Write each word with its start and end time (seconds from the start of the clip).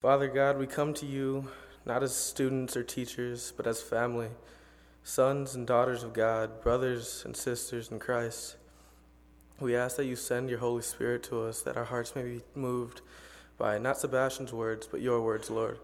Father 0.00 0.28
God, 0.28 0.58
we 0.58 0.68
come 0.68 0.94
to 0.94 1.06
you 1.06 1.48
not 1.84 2.04
as 2.04 2.14
students 2.14 2.76
or 2.76 2.84
teachers, 2.84 3.52
but 3.56 3.66
as 3.66 3.82
family, 3.82 4.28
sons 5.02 5.56
and 5.56 5.66
daughters 5.66 6.04
of 6.04 6.12
God, 6.12 6.62
brothers 6.62 7.24
and 7.24 7.36
sisters 7.36 7.90
in 7.90 7.98
Christ. 7.98 8.54
We 9.58 9.74
ask 9.74 9.96
that 9.96 10.06
you 10.06 10.14
send 10.14 10.50
your 10.50 10.60
Holy 10.60 10.82
Spirit 10.82 11.24
to 11.24 11.42
us, 11.42 11.62
that 11.62 11.76
our 11.76 11.86
hearts 11.86 12.14
may 12.14 12.22
be 12.22 12.42
moved 12.54 13.00
by 13.56 13.78
not 13.78 13.98
Sebastien's 13.98 14.52
words, 14.52 14.86
but 14.88 15.00
your 15.00 15.20
words, 15.20 15.50
Lord. 15.50 15.80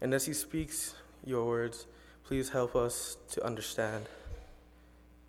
And 0.00 0.14
as 0.14 0.24
he 0.24 0.32
speaks 0.32 0.94
your 1.26 1.46
words, 1.46 1.86
please 2.24 2.48
help 2.48 2.74
us 2.74 3.18
to 3.32 3.44
understand. 3.44 4.06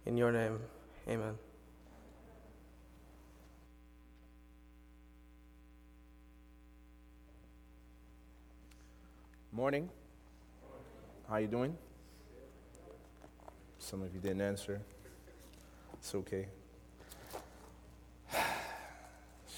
In 0.05 0.15
your 0.15 0.31
name, 0.31 0.61
amen. 1.05 1.37
Morning. 9.53 9.89
How 11.27 11.35
you 11.35 11.47
doing? 11.47 11.75
Some 13.79 14.01
of 14.01 14.13
you 14.13 14.21
didn't 14.21 14.39
answer. 14.39 14.79
It's 15.95 16.15
okay. 16.15 16.47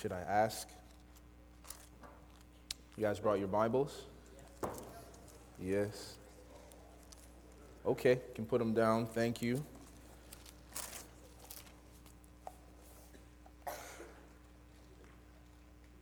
Should 0.02 0.12
I 0.12 0.22
ask? 0.22 0.68
You 2.98 3.04
guys 3.04 3.20
brought 3.20 3.38
your 3.38 3.48
Bibles? 3.48 4.06
Yes. 5.62 6.16
Okay, 7.86 8.20
can 8.34 8.48
put 8.48 8.58
them 8.58 8.74
down. 8.74 9.06
Thank 9.06 9.44
you. 9.44 9.64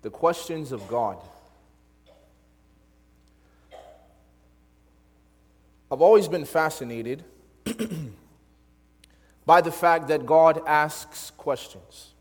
The 0.01 0.09
questions 0.09 0.71
of 0.71 0.87
God. 0.87 1.17
I've 5.91 6.01
always 6.01 6.29
been 6.29 6.45
fascinated 6.45 7.25
by 9.45 9.59
the 9.59 9.71
fact 9.71 10.07
that 10.07 10.25
God 10.25 10.61
asks 10.65 11.31
questions. 11.31 12.13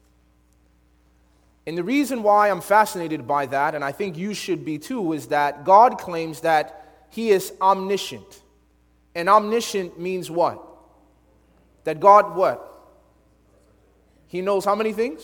And 1.66 1.78
the 1.78 1.84
reason 1.84 2.24
why 2.24 2.50
I'm 2.50 2.62
fascinated 2.62 3.28
by 3.28 3.46
that, 3.46 3.76
and 3.76 3.84
I 3.84 3.92
think 3.92 4.18
you 4.18 4.34
should 4.34 4.64
be 4.64 4.78
too, 4.78 5.12
is 5.12 5.28
that 5.28 5.64
God 5.64 5.98
claims 5.98 6.40
that 6.40 7.06
He 7.10 7.30
is 7.30 7.52
omniscient. 7.60 8.42
And 9.14 9.28
omniscient 9.28 10.00
means 10.00 10.30
what? 10.30 10.60
That 11.84 12.00
God 12.00 12.34
what? 12.34 12.66
He 14.26 14.40
knows 14.40 14.64
how 14.64 14.74
many 14.74 14.92
things? 14.92 15.22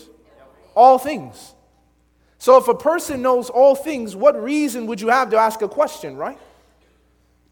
All 0.73 0.97
things. 0.97 1.53
So 2.37 2.57
if 2.57 2.69
a 2.69 2.75
person 2.75 3.21
knows 3.21 3.49
all 3.49 3.75
things, 3.75 4.15
what 4.15 4.41
reason 4.41 4.85
would 4.87 5.01
you 5.01 5.09
have 5.09 5.31
to 5.31 5.37
ask 5.37 5.61
a 5.61 5.67
question, 5.67 6.15
right? 6.15 6.37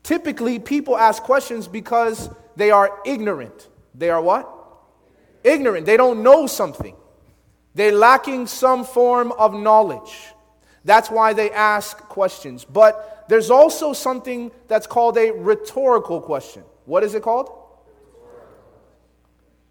Typically, 0.06 0.60
people 0.60 0.96
ask 0.96 1.24
questions 1.24 1.68
because 1.68 2.30
they 2.56 2.70
are 2.70 3.00
ignorant. 3.08 3.70
They 3.96 4.12
are 4.12 4.22
what? 4.22 4.48
Ignorant. 5.44 5.88
They 5.88 5.98
don't 5.98 6.22
know 6.22 6.46
something. 6.46 6.96
They're 7.74 7.92
lacking 7.92 8.46
some 8.46 8.86
form 8.86 9.32
of 9.32 9.56
knowledge. 9.56 10.16
That's 10.84 11.10
why 11.10 11.34
they 11.34 11.50
ask 11.50 11.98
questions. 11.98 12.64
But 12.66 13.26
there's 13.30 13.50
also 13.50 13.94
something 13.94 14.52
that's 14.68 14.86
called 14.86 15.18
a 15.18 15.32
rhetorical 15.32 16.22
question. 16.22 16.62
What 16.86 17.04
is 17.04 17.16
it 17.16 17.24
called? 17.24 17.50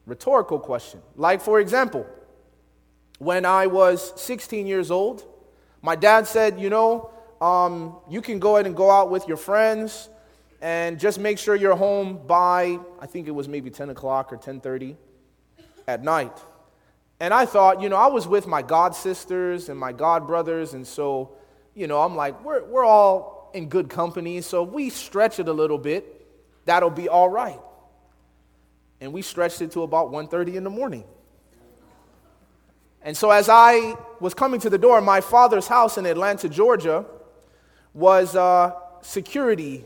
Rhetorical 0.05 0.59
question. 0.59 1.01
Like, 1.15 1.43
for 1.43 1.61
example, 1.61 2.09
when 3.21 3.47
I 3.47 3.69
was 3.69 4.21
16 4.21 4.67
years 4.67 4.91
old, 4.91 5.25
my 5.81 5.95
dad 5.95 6.27
said, 6.27 6.59
You 6.59 6.71
know, 6.71 7.13
um, 7.41 7.99
you 8.11 8.21
can 8.21 8.41
go 8.41 8.57
ahead 8.57 8.67
and 8.67 8.75
go 8.75 8.91
out 8.91 9.13
with 9.13 9.29
your 9.29 9.37
friends 9.37 10.09
and 10.65 10.99
just 10.99 11.19
make 11.19 11.39
sure 11.39 11.55
you're 11.55 11.77
home 11.77 12.19
by 12.27 12.79
i 12.99 13.07
think 13.07 13.29
it 13.29 13.33
was 13.33 13.47
maybe 13.49 13.69
10 13.69 13.91
o'clock 13.91 14.33
or 14.33 14.39
10.30 14.39 14.97
at 15.87 16.03
night. 16.03 16.37
And 17.21 17.35
i 17.35 17.45
thought 17.45 17.83
you 17.83 17.91
know 17.91 17.97
i 17.97 18.07
was 18.07 18.27
with 18.27 18.47
my 18.47 18.63
god 18.63 18.95
sisters 18.97 19.69
and 19.69 19.79
my 19.79 19.93
god 19.93 20.27
brothers 20.27 20.73
and 20.73 20.87
so 20.87 21.37
you 21.75 21.87
know 21.87 22.01
i'm 22.01 22.17
like 22.17 22.43
we're, 22.43 22.65
we're 22.65 22.85
all 22.85 23.51
in 23.53 23.69
good 23.69 23.91
company 23.91 24.41
so 24.41 24.65
if 24.65 24.71
we 24.71 24.89
stretch 24.91 25.39
it 25.39 25.49
a 25.49 25.53
little 25.53 25.79
bit. 25.79 26.11
That'll 26.65 26.89
be 26.89 27.11
all 27.11 27.29
right. 27.29 27.61
And 29.03 29.13
we 29.13 29.21
stretched 29.21 29.61
it 29.61 29.73
to 29.73 29.83
about 29.83 30.11
1.30 30.11 30.55
in 30.55 30.65
the 30.65 30.71
morning. 30.71 31.05
And 33.03 33.15
so 33.15 33.31
as 33.31 33.51
i 33.51 33.95
was 34.19 34.33
coming 34.33 34.61
to 34.61 34.71
the 34.71 34.79
door 34.79 34.99
my 35.03 35.21
father's 35.21 35.69
house 35.69 35.99
in 35.99 36.07
atlanta 36.07 36.49
georgia 36.49 37.05
was 37.93 38.35
uh, 38.35 38.73
security 39.03 39.85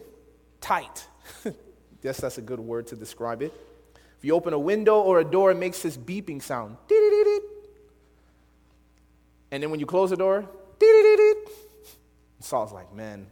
tight. 0.61 1.07
Guess 2.03 2.21
that's 2.21 2.39
a 2.39 2.43
good 2.43 2.61
word 2.61 2.87
to 2.89 2.97
describe 2.97 3.43
it. 3.43 3.53
If 4.19 4.25
you 4.25 4.35
open 4.35 4.53
a 4.53 4.59
window 4.59 5.01
or 5.01 5.21
a 5.21 5.25
door, 5.25 5.51
it 5.51 5.57
makes 5.57 5.83
this 5.83 5.97
beeping 5.97 6.43
sound. 6.43 6.77
And 9.51 9.63
then 9.63 9.71
when 9.71 9.81
you 9.81 9.87
close 9.87 10.11
the 10.11 10.17
door, 10.17 10.49
was 12.51 12.73
like, 12.73 12.93
man, 12.95 13.27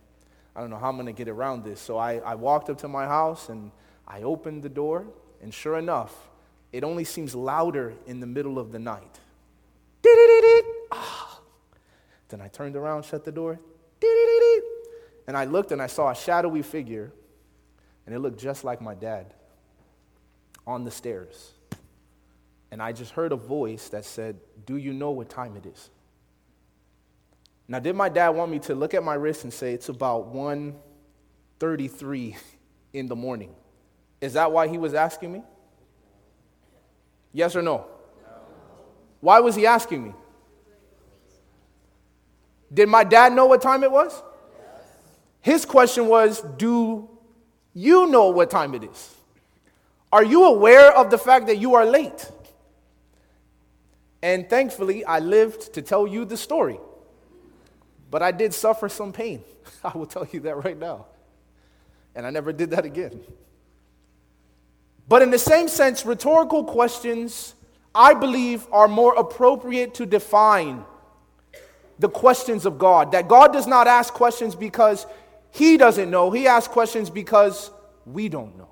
I 0.55 0.61
don't 0.61 0.71
know 0.71 0.79
how 0.79 0.89
I'm 0.89 0.97
going 0.97 1.07
to 1.07 1.13
get 1.13 1.29
around 1.29 1.65
this. 1.65 1.81
So 1.81 1.99
I, 1.99 2.17
I 2.19 2.35
walked 2.35 2.71
up 2.71 2.79
to 2.79 2.89
my 2.89 3.05
house 3.05 3.49
and 3.49 3.71
I 4.07 4.23
opened 4.23 4.63
the 4.63 4.69
door, 4.69 5.05
and 5.43 5.53
sure 5.53 5.77
enough, 5.77 6.15
it 6.73 6.85
only 6.85 7.05
seems 7.05 7.35
louder 7.35 7.95
in 8.07 8.21
the 8.21 8.27
middle 8.27 8.59
of 8.59 8.73
the 8.73 8.79
night. 8.79 9.21
Ah. 10.93 11.41
Then 12.29 12.41
I 12.41 12.49
turned 12.49 12.77
around, 12.77 13.05
shut 13.05 13.25
the 13.25 13.33
door. 13.33 13.59
And 15.27 15.37
I 15.37 15.45
looked 15.45 15.73
and 15.73 15.83
I 15.83 15.89
saw 15.89 16.11
a 16.11 16.15
shadowy 16.15 16.63
figure, 16.63 17.13
and 18.07 18.15
it 18.15 18.21
looked 18.21 18.39
just 18.39 18.65
like 18.65 18.81
my 18.81 18.95
dad 18.95 19.35
on 20.67 20.85
the 20.85 20.91
stairs. 20.91 21.53
And 22.71 22.83
I 22.83 22.93
just 22.93 23.13
heard 23.13 23.33
a 23.33 23.37
voice 23.37 23.89
that 23.91 24.05
said, 24.05 24.39
Do 24.67 24.77
you 24.77 24.93
know 24.93 25.11
what 25.11 25.29
time 25.29 25.57
it 25.57 25.67
is? 25.67 25.91
Now, 27.69 27.81
did 27.81 27.97
my 27.97 28.09
dad 28.09 28.29
want 28.31 28.51
me 28.51 28.59
to 28.61 28.75
look 28.75 28.95
at 28.95 29.03
my 29.03 29.15
wrist 29.15 29.45
and 29.45 29.53
say 29.53 29.75
it's 29.75 29.89
about 29.89 30.33
1:33 30.33 32.37
in 32.93 33.09
the 33.09 33.17
morning? 33.17 33.55
Is 34.21 34.35
that 34.35 34.53
why 34.53 34.69
he 34.69 34.79
was 34.79 34.95
asking 34.95 35.33
me? 35.33 35.43
Yes 37.33 37.57
or 37.57 37.63
no? 37.63 37.79
no? 37.79 37.87
Why 39.21 39.41
was 39.41 39.57
he 39.57 39.67
asking 39.67 40.05
me? 40.05 40.13
Did 42.73 42.89
my 42.89 43.05
dad 43.05 43.33
know 43.33 43.47
what 43.47 43.63
time 43.63 43.83
it 43.83 43.91
was? 43.91 44.23
His 45.47 45.65
question 45.65 46.09
was 46.09 46.41
Do 46.41 47.09
you 47.73 48.09
know 48.09 48.31
what 48.31 48.51
time 48.51 48.75
it 48.75 48.83
is? 48.83 49.15
Are 50.13 50.25
you 50.25 50.47
aware 50.47 50.93
of 50.93 51.09
the 51.09 51.19
fact 51.19 51.47
that 51.47 51.59
you 51.59 51.77
are 51.77 51.87
late? 51.87 52.29
And 54.21 54.51
thankfully, 54.51 55.05
I 55.05 55.21
lived 55.21 55.75
to 55.75 55.83
tell 55.83 56.05
you 56.05 56.25
the 56.25 56.37
story. 56.37 56.81
But 58.11 58.23
I 58.23 58.33
did 58.33 58.55
suffer 58.55 58.89
some 58.89 59.13
pain. 59.13 59.45
I 59.85 59.97
will 59.97 60.07
tell 60.07 60.27
you 60.33 60.41
that 60.41 60.65
right 60.65 60.77
now. 60.77 61.07
And 62.17 62.27
I 62.27 62.31
never 62.31 62.53
did 62.53 62.71
that 62.71 62.85
again. 62.85 63.21
But 65.07 65.23
in 65.23 65.31
the 65.31 65.39
same 65.39 65.69
sense, 65.69 66.05
rhetorical 66.05 66.65
questions, 66.65 67.55
I 67.95 68.15
believe, 68.15 68.67
are 68.73 68.89
more 68.89 69.15
appropriate 69.15 69.95
to 69.95 70.07
define 70.07 70.85
the 72.01 72.09
questions 72.09 72.67
of 72.67 72.79
God. 72.79 73.13
That 73.13 73.29
God 73.29 73.53
does 73.53 73.69
not 73.69 73.87
ask 73.87 74.13
questions 74.13 74.57
because 74.57 75.07
he 75.57 75.79
doesn't 75.79 76.11
know. 76.11 76.31
He 76.31 76.47
asks 76.47 76.71
questions 76.71 77.09
because 77.09 77.71
we 78.05 78.29
don't 78.29 78.59
know. 78.59 78.69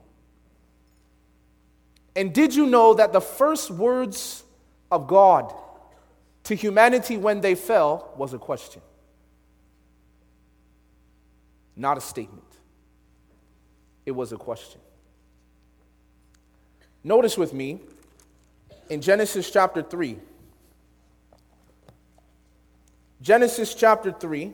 And 2.14 2.32
did 2.32 2.54
you 2.54 2.66
know 2.66 2.92
that 2.94 3.12
the 3.12 3.22
first 3.22 3.70
words 3.70 4.44
of 4.90 5.06
God 5.06 5.52
to 6.44 6.54
humanity 6.54 7.16
when 7.16 7.40
they 7.40 7.54
fell 7.54 8.12
was 8.18 8.34
a 8.34 8.38
question? 8.38 8.82
Not 11.74 11.96
a 11.96 12.02
statement. 12.02 12.44
It 14.04 14.12
was 14.12 14.32
a 14.32 14.36
question. 14.36 14.80
Notice 17.02 17.38
with 17.38 17.54
me 17.54 17.80
in 18.90 19.00
Genesis 19.00 19.50
chapter 19.50 19.82
3. 19.82 20.18
Genesis 23.22 23.74
chapter 23.74 24.12
3. 24.12 24.52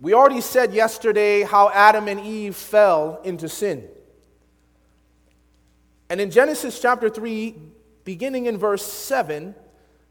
We 0.00 0.14
already 0.14 0.40
said 0.40 0.72
yesterday 0.72 1.42
how 1.42 1.70
Adam 1.70 2.06
and 2.06 2.20
Eve 2.20 2.54
fell 2.54 3.20
into 3.24 3.48
sin. 3.48 3.88
And 6.08 6.20
in 6.20 6.30
Genesis 6.30 6.80
chapter 6.80 7.10
3, 7.10 7.54
beginning 8.04 8.46
in 8.46 8.56
verse 8.56 8.84
7, 8.84 9.54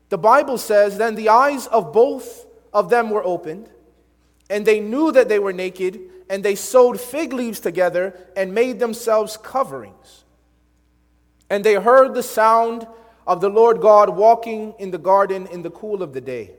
the 0.10 0.18
Bible 0.18 0.58
says, 0.58 0.98
Then 0.98 1.16
the 1.16 1.30
eyes 1.30 1.68
of 1.68 1.94
both 1.94 2.46
of 2.74 2.90
them 2.90 3.10
were 3.10 3.24
opened, 3.24 3.70
and 4.50 4.66
they 4.66 4.80
knew 4.80 5.12
that 5.14 5.30
they 5.30 5.40
were 5.40 5.54
naked, 5.54 6.00
and 6.30 6.44
they 6.44 6.56
sewed 6.56 7.00
fig 7.00 7.34
leaves 7.34 7.60
together 7.60 8.14
and 8.36 8.54
made 8.54 8.80
themselves 8.80 9.38
coverings. 9.38 10.26
And 11.50 11.64
they 11.64 11.76
heard 11.76 12.14
the 12.14 12.24
sound 12.24 12.86
of 13.26 13.40
the 13.40 13.50
Lord 13.50 13.80
God 13.82 14.10
walking 14.10 14.74
in 14.80 14.92
the 14.92 14.98
garden 14.98 15.48
in 15.48 15.62
the 15.62 15.72
cool 15.72 16.04
of 16.04 16.14
the 16.14 16.22
day. 16.22 16.52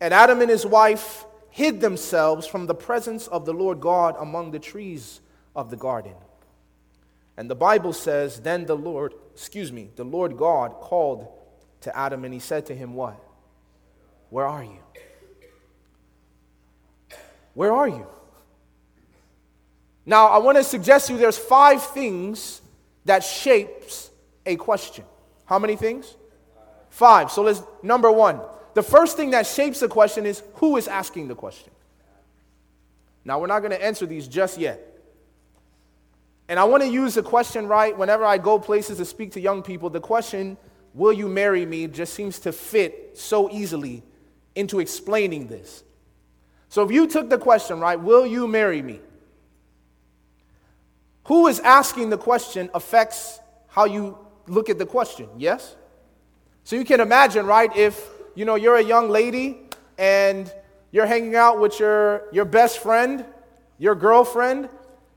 And 0.00 0.14
Adam 0.14 0.40
and 0.40 0.50
his 0.50 0.64
wife 0.64 1.26
hid 1.50 1.80
themselves 1.80 2.46
from 2.46 2.66
the 2.66 2.74
presence 2.74 3.26
of 3.26 3.44
the 3.44 3.52
Lord 3.52 3.80
God 3.80 4.16
among 4.18 4.50
the 4.50 4.58
trees 4.58 5.20
of 5.54 5.70
the 5.70 5.76
garden. 5.76 6.14
And 7.36 7.50
the 7.50 7.54
Bible 7.54 7.92
says, 7.92 8.40
Then 8.40 8.66
the 8.66 8.76
Lord, 8.76 9.14
excuse 9.32 9.72
me, 9.72 9.90
the 9.96 10.04
Lord 10.04 10.36
God 10.36 10.74
called 10.80 11.28
to 11.82 11.96
Adam 11.96 12.24
and 12.24 12.32
he 12.34 12.40
said 12.40 12.66
to 12.66 12.74
him, 12.74 12.94
What? 12.94 13.18
Where 14.30 14.46
are 14.46 14.62
you? 14.62 14.78
Where 17.54 17.72
are 17.72 17.88
you? 17.88 18.06
Now, 20.06 20.28
I 20.28 20.38
want 20.38 20.56
to 20.56 20.64
suggest 20.64 21.08
to 21.08 21.14
you 21.14 21.18
there's 21.18 21.38
five 21.38 21.82
things 21.82 22.62
that 23.04 23.24
shapes 23.24 24.10
a 24.46 24.56
question. 24.56 25.04
How 25.44 25.58
many 25.58 25.76
things? 25.76 26.16
Five. 26.90 27.30
So 27.30 27.42
let's 27.42 27.62
number 27.82 28.10
one. 28.10 28.40
The 28.74 28.82
first 28.82 29.16
thing 29.16 29.30
that 29.30 29.46
shapes 29.46 29.80
the 29.80 29.88
question 29.88 30.26
is 30.26 30.42
who 30.54 30.76
is 30.76 30.86
asking 30.88 31.28
the 31.28 31.34
question. 31.34 31.72
Now, 33.24 33.38
we're 33.40 33.48
not 33.48 33.60
going 33.60 33.72
to 33.72 33.84
answer 33.84 34.06
these 34.06 34.28
just 34.28 34.58
yet. 34.58 34.86
And 36.48 36.58
I 36.58 36.64
want 36.64 36.82
to 36.82 36.88
use 36.88 37.14
the 37.14 37.22
question 37.22 37.68
right 37.68 37.96
whenever 37.96 38.24
I 38.24 38.38
go 38.38 38.58
places 38.58 38.98
to 38.98 39.04
speak 39.04 39.32
to 39.32 39.40
young 39.40 39.62
people. 39.62 39.90
The 39.90 40.00
question, 40.00 40.56
will 40.94 41.12
you 41.12 41.28
marry 41.28 41.64
me, 41.64 41.86
just 41.86 42.14
seems 42.14 42.38
to 42.40 42.52
fit 42.52 43.16
so 43.16 43.50
easily 43.50 44.02
into 44.54 44.80
explaining 44.80 45.46
this. 45.46 45.84
So 46.68 46.82
if 46.84 46.90
you 46.90 47.06
took 47.06 47.30
the 47.30 47.38
question, 47.38 47.80
right, 47.80 48.00
will 48.00 48.26
you 48.26 48.46
marry 48.48 48.82
me? 48.82 49.00
Who 51.24 51.46
is 51.46 51.60
asking 51.60 52.10
the 52.10 52.18
question 52.18 52.70
affects 52.74 53.38
how 53.68 53.84
you 53.84 54.18
look 54.48 54.68
at 54.68 54.78
the 54.78 54.86
question, 54.86 55.28
yes? 55.36 55.76
So 56.64 56.74
you 56.76 56.84
can 56.84 57.00
imagine, 57.00 57.46
right, 57.46 57.74
if 57.76 58.08
you 58.34 58.44
know 58.44 58.54
you're 58.54 58.76
a 58.76 58.84
young 58.84 59.08
lady 59.08 59.58
and 59.98 60.52
you're 60.92 61.06
hanging 61.06 61.36
out 61.36 61.60
with 61.60 61.78
your, 61.78 62.24
your 62.32 62.44
best 62.44 62.78
friend, 62.78 63.24
your 63.78 63.94
girlfriend, 63.94 64.68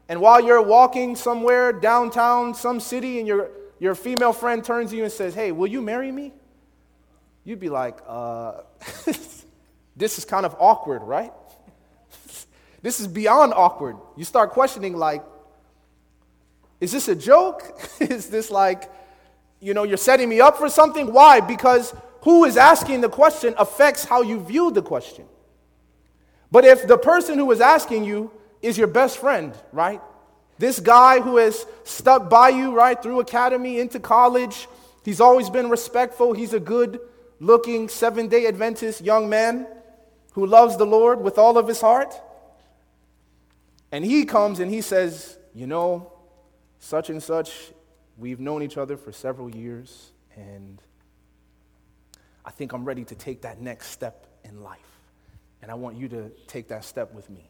and 0.10 0.22
while 0.22 0.42
you're 0.42 0.62
walking 0.62 1.16
somewhere 1.16 1.74
downtown, 1.74 2.54
some 2.54 2.80
city, 2.80 3.20
and 3.20 3.28
your, 3.28 3.50
your 3.80 3.96
female 3.96 4.34
friend 4.34 4.64
turns 4.64 4.92
to 4.92 4.98
you 4.98 5.04
and 5.04 5.12
says, 5.12 5.34
Hey, 5.34 5.52
will 5.52 5.68
you 5.68 5.82
marry 5.82 6.12
me? 6.12 6.34
You'd 7.44 7.60
be 7.60 7.70
like, 7.70 8.00
uh, 8.08 8.62
This 9.96 10.18
is 10.18 10.26
kind 10.26 10.46
of 10.46 10.56
awkward, 10.60 11.04
right? 11.04 11.32
this 12.82 13.00
is 13.00 13.08
beyond 13.08 13.54
awkward. 13.54 13.96
You 14.18 14.24
start 14.24 14.52
questioning, 14.52 14.96
like, 14.98 15.24
Is 16.82 16.92
this 16.92 17.08
a 17.08 17.16
joke? 17.16 17.64
is 18.00 18.30
this 18.30 18.52
like, 18.52 18.92
you 19.60 19.74
know, 19.74 19.84
you're 19.84 19.98
setting 19.98 20.28
me 20.28 20.42
up 20.42 20.58
for 20.58 20.68
something? 20.68 21.14
Why? 21.14 21.40
Because 21.40 21.94
who 22.24 22.46
is 22.46 22.56
asking 22.56 23.02
the 23.02 23.10
question 23.10 23.54
affects 23.58 24.06
how 24.06 24.22
you 24.22 24.40
view 24.40 24.72
the 24.72 24.82
question. 24.82 25.26
But 26.52 26.64
if 26.66 26.88
the 26.88 26.98
person 26.98 27.38
who 27.38 27.52
is 27.52 27.60
asking 27.60 28.06
you 28.06 28.32
is 28.62 28.78
your 28.78 28.88
best 28.88 29.18
friend, 29.18 29.54
right? 29.74 30.02
This 30.58 30.80
guy 30.80 31.20
who 31.20 31.38
has 31.38 31.66
stuck 31.84 32.30
by 32.30 32.50
you, 32.50 32.74
right, 32.74 33.02
through 33.02 33.20
academy 33.20 33.80
into 33.80 34.00
college, 34.00 34.68
he's 35.04 35.20
always 35.20 35.50
been 35.50 35.70
respectful. 35.70 36.32
He's 36.32 36.54
a 36.54 36.60
good 36.60 37.02
looking 37.42 37.90
seven 37.90 38.30
day 38.30 38.48
Adventist 38.48 39.02
young 39.02 39.30
man 39.30 39.68
who 40.32 40.46
loves 40.46 40.78
the 40.78 40.86
Lord 40.86 41.20
with 41.20 41.38
all 41.38 41.58
of 41.58 41.68
his 41.68 41.82
heart. 41.82 42.14
And 43.92 44.06
he 44.06 44.24
comes 44.24 44.60
and 44.62 44.72
he 44.72 44.80
says, 44.80 45.38
You 45.54 45.68
know, 45.68 46.14
such 46.80 47.10
and 47.10 47.22
such, 47.22 47.72
we've 48.18 48.40
known 48.40 48.64
each 48.64 48.78
other 48.78 48.96
for 48.96 49.12
several 49.12 49.54
years, 49.54 50.12
and 50.38 50.82
I 52.46 52.52
think 52.52 52.74
I'm 52.74 52.86
ready 52.86 53.06
to 53.06 53.16
take 53.16 53.42
that 53.42 53.62
next 53.62 53.88
step 53.88 54.28
in 54.44 54.62
life. 54.62 54.80
And 55.62 55.72
I 55.72 55.76
want 55.76 55.98
you 55.98 56.10
to 56.10 56.30
take 56.48 56.68
that 56.70 56.84
step 56.84 57.14
with 57.14 57.30
me. 57.30 57.50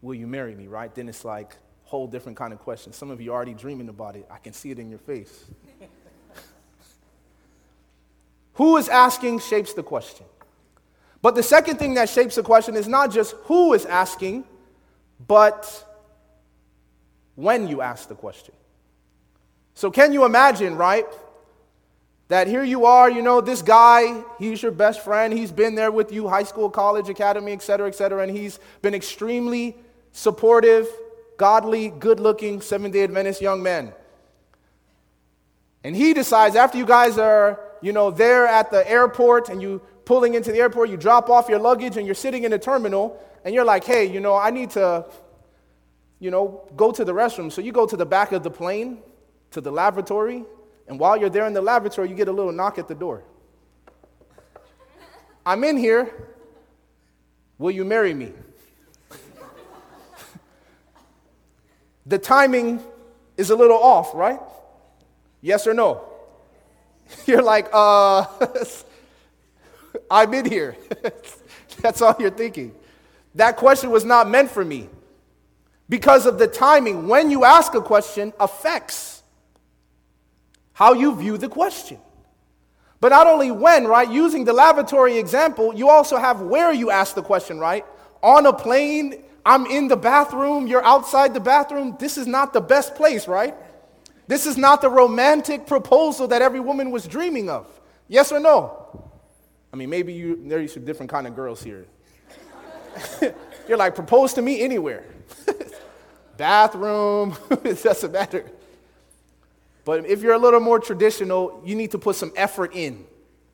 Will 0.00 0.14
you 0.14 0.26
marry 0.26 0.54
me, 0.54 0.68
right? 0.68 0.94
Then 0.94 1.08
it's 1.08 1.24
like 1.24 1.56
whole 1.84 2.06
different 2.06 2.36
kind 2.36 2.52
of 2.52 2.58
question. 2.58 2.92
Some 2.92 3.10
of 3.10 3.20
you 3.20 3.32
are 3.32 3.34
already 3.34 3.54
dreaming 3.54 3.88
about 3.88 4.16
it. 4.16 4.26
I 4.30 4.38
can 4.38 4.52
see 4.52 4.70
it 4.70 4.78
in 4.78 4.90
your 4.90 4.98
face. 4.98 5.44
who 8.54 8.76
is 8.76 8.88
asking 8.88 9.40
shapes 9.40 9.74
the 9.74 9.82
question. 9.82 10.26
But 11.22 11.34
the 11.34 11.42
second 11.42 11.78
thing 11.78 11.94
that 11.94 12.08
shapes 12.08 12.36
the 12.36 12.42
question 12.42 12.76
is 12.76 12.88
not 12.88 13.10
just 13.12 13.32
who 13.44 13.74
is 13.74 13.84
asking, 13.84 14.44
but 15.26 15.84
when 17.34 17.68
you 17.68 17.82
ask 17.82 18.08
the 18.08 18.14
question. 18.14 18.54
So, 19.74 19.90
can 19.90 20.12
you 20.12 20.24
imagine, 20.24 20.76
right? 20.76 21.06
That 22.28 22.48
here 22.48 22.64
you 22.64 22.86
are, 22.86 23.08
you 23.08 23.22
know, 23.22 23.40
this 23.40 23.62
guy, 23.62 24.24
he's 24.38 24.60
your 24.60 24.72
best 24.72 25.04
friend. 25.04 25.32
He's 25.32 25.52
been 25.52 25.76
there 25.76 25.92
with 25.92 26.10
you, 26.10 26.26
high 26.26 26.42
school, 26.42 26.68
college, 26.68 27.08
academy, 27.08 27.52
et 27.52 27.62
cetera, 27.62 27.86
et 27.86 27.94
cetera. 27.94 28.22
And 28.22 28.36
he's 28.36 28.58
been 28.82 28.94
extremely 28.94 29.76
supportive, 30.10 30.88
godly, 31.36 31.88
good 31.88 32.18
looking, 32.18 32.60
Seventh 32.60 32.94
day 32.94 33.04
Adventist 33.04 33.40
young 33.40 33.62
man. 33.62 33.92
And 35.84 35.94
he 35.94 36.14
decides, 36.14 36.56
after 36.56 36.78
you 36.78 36.84
guys 36.84 37.16
are, 37.16 37.60
you 37.80 37.92
know, 37.92 38.10
there 38.10 38.44
at 38.44 38.72
the 38.72 38.90
airport 38.90 39.48
and 39.48 39.62
you 39.62 39.80
pulling 40.04 40.34
into 40.34 40.50
the 40.50 40.58
airport, 40.58 40.88
you 40.88 40.96
drop 40.96 41.30
off 41.30 41.48
your 41.48 41.60
luggage 41.60 41.96
and 41.96 42.06
you're 42.06 42.16
sitting 42.16 42.42
in 42.42 42.50
the 42.50 42.58
terminal 42.58 43.22
and 43.44 43.54
you're 43.54 43.64
like, 43.64 43.84
hey, 43.84 44.04
you 44.04 44.18
know, 44.18 44.34
I 44.34 44.50
need 44.50 44.70
to, 44.70 45.06
you 46.18 46.32
know, 46.32 46.68
go 46.74 46.90
to 46.90 47.04
the 47.04 47.12
restroom. 47.12 47.52
So 47.52 47.60
you 47.60 47.70
go 47.70 47.86
to 47.86 47.96
the 47.96 48.06
back 48.06 48.32
of 48.32 48.42
the 48.42 48.50
plane, 48.50 48.98
to 49.52 49.60
the 49.60 49.70
lavatory, 49.70 50.44
and 50.88 50.98
while 50.98 51.16
you're 51.16 51.30
there 51.30 51.46
in 51.46 51.52
the 51.52 51.60
laboratory, 51.60 52.08
you 52.08 52.14
get 52.14 52.28
a 52.28 52.32
little 52.32 52.52
knock 52.52 52.78
at 52.78 52.88
the 52.88 52.94
door. 52.94 53.24
I'm 55.44 55.62
in 55.64 55.76
here. 55.76 56.12
Will 57.58 57.70
you 57.70 57.84
marry 57.84 58.14
me? 58.14 58.32
the 62.04 62.18
timing 62.18 62.80
is 63.36 63.50
a 63.50 63.56
little 63.56 63.78
off, 63.78 64.14
right? 64.14 64.38
Yes 65.40 65.66
or 65.66 65.74
no? 65.74 66.04
You're 67.26 67.42
like, 67.42 67.68
uh, 67.72 68.26
I'm 70.10 70.32
in 70.34 70.44
here. 70.44 70.76
That's 71.80 72.00
all 72.00 72.16
you're 72.18 72.30
thinking. 72.30 72.74
That 73.34 73.56
question 73.56 73.90
was 73.90 74.04
not 74.04 74.28
meant 74.28 74.50
for 74.50 74.64
me 74.64 74.88
because 75.88 76.26
of 76.26 76.38
the 76.38 76.46
timing. 76.46 77.06
When 77.06 77.30
you 77.30 77.44
ask 77.44 77.74
a 77.74 77.82
question 77.82 78.32
affects 78.40 79.15
how 80.76 80.92
you 80.92 81.16
view 81.16 81.38
the 81.38 81.48
question. 81.48 81.98
But 83.00 83.08
not 83.08 83.26
only 83.26 83.50
when, 83.50 83.86
right? 83.86 84.10
Using 84.10 84.44
the 84.44 84.52
lavatory 84.52 85.16
example, 85.16 85.74
you 85.74 85.88
also 85.88 86.18
have 86.18 86.42
where 86.42 86.70
you 86.70 86.90
ask 86.90 87.14
the 87.14 87.22
question, 87.22 87.58
right? 87.58 87.82
On 88.22 88.44
a 88.44 88.52
plane, 88.52 89.24
I'm 89.46 89.64
in 89.64 89.88
the 89.88 89.96
bathroom, 89.96 90.66
you're 90.66 90.84
outside 90.84 91.32
the 91.32 91.40
bathroom. 91.40 91.96
This 91.98 92.18
is 92.18 92.26
not 92.26 92.52
the 92.52 92.60
best 92.60 92.94
place, 92.94 93.26
right? 93.26 93.54
This 94.26 94.44
is 94.44 94.58
not 94.58 94.82
the 94.82 94.90
romantic 94.90 95.66
proposal 95.66 96.28
that 96.28 96.42
every 96.42 96.60
woman 96.60 96.90
was 96.90 97.06
dreaming 97.06 97.48
of. 97.48 97.66
Yes 98.06 98.30
or 98.30 98.38
no? 98.38 99.08
I 99.72 99.76
mean, 99.76 99.88
maybe 99.88 100.12
you, 100.12 100.36
there 100.46 100.58
there's 100.58 100.74
some 100.74 100.84
different 100.84 101.10
kind 101.10 101.26
of 101.26 101.34
girls 101.34 101.62
here. 101.62 101.86
you're 103.66 103.78
like, 103.78 103.94
propose 103.94 104.34
to 104.34 104.42
me 104.42 104.60
anywhere. 104.60 105.06
Bathroom, 106.36 107.34
it 107.64 107.82
doesn't 107.82 108.12
matter. 108.12 108.44
But 109.86 110.04
if 110.04 110.20
you're 110.20 110.34
a 110.34 110.38
little 110.38 110.58
more 110.58 110.80
traditional, 110.80 111.62
you 111.64 111.76
need 111.76 111.92
to 111.92 111.98
put 111.98 112.16
some 112.16 112.32
effort 112.34 112.74
in, 112.74 113.06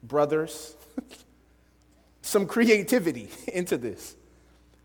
brothers. 0.03 0.75
some 2.23 2.47
creativity 2.47 3.29
into 3.53 3.77
this. 3.77 4.17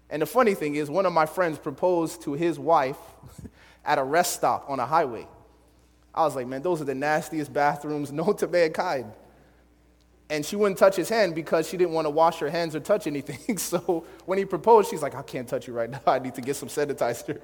And 0.10 0.22
the 0.22 0.26
funny 0.26 0.56
thing 0.56 0.76
is, 0.76 0.90
one 0.90 1.06
of 1.06 1.14
my 1.14 1.26
friends 1.26 1.58
proposed 1.58 2.22
to 2.24 2.34
his 2.34 2.60
wife 2.60 2.98
at 3.86 3.98
a 3.98 4.04
rest 4.04 4.34
stop 4.34 4.70
on 4.70 4.82
a 4.82 4.86
highway. 4.86 5.26
I 6.14 6.24
was 6.24 6.36
like, 6.36 6.48
man, 6.48 6.64
those 6.64 6.82
are 6.82 6.86
the 6.86 6.96
nastiest 6.96 7.54
bathrooms 7.54 8.12
known 8.12 8.36
to 8.38 8.48
mankind. 8.48 9.10
And 10.30 10.46
she 10.46 10.58
wouldn't 10.58 10.78
touch 10.78 10.98
his 10.98 11.08
hand 11.08 11.34
because 11.34 11.70
she 11.70 11.78
didn't 11.78 11.94
want 11.94 12.08
to 12.08 12.10
wash 12.10 12.40
her 12.40 12.50
hands 12.50 12.76
or 12.76 12.82
touch 12.82 13.08
anything. 13.08 13.58
So 13.58 14.06
when 14.26 14.38
he 14.38 14.44
proposed, 14.44 14.90
she's 14.90 15.02
like, 15.02 15.16
I 15.16 15.22
can't 15.22 15.48
touch 15.48 15.66
you 15.66 15.74
right 15.74 15.90
now. 15.90 16.02
I 16.06 16.20
need 16.20 16.36
to 16.36 16.42
get 16.42 16.58
some 16.58 16.68
sanitizer. 16.68 17.40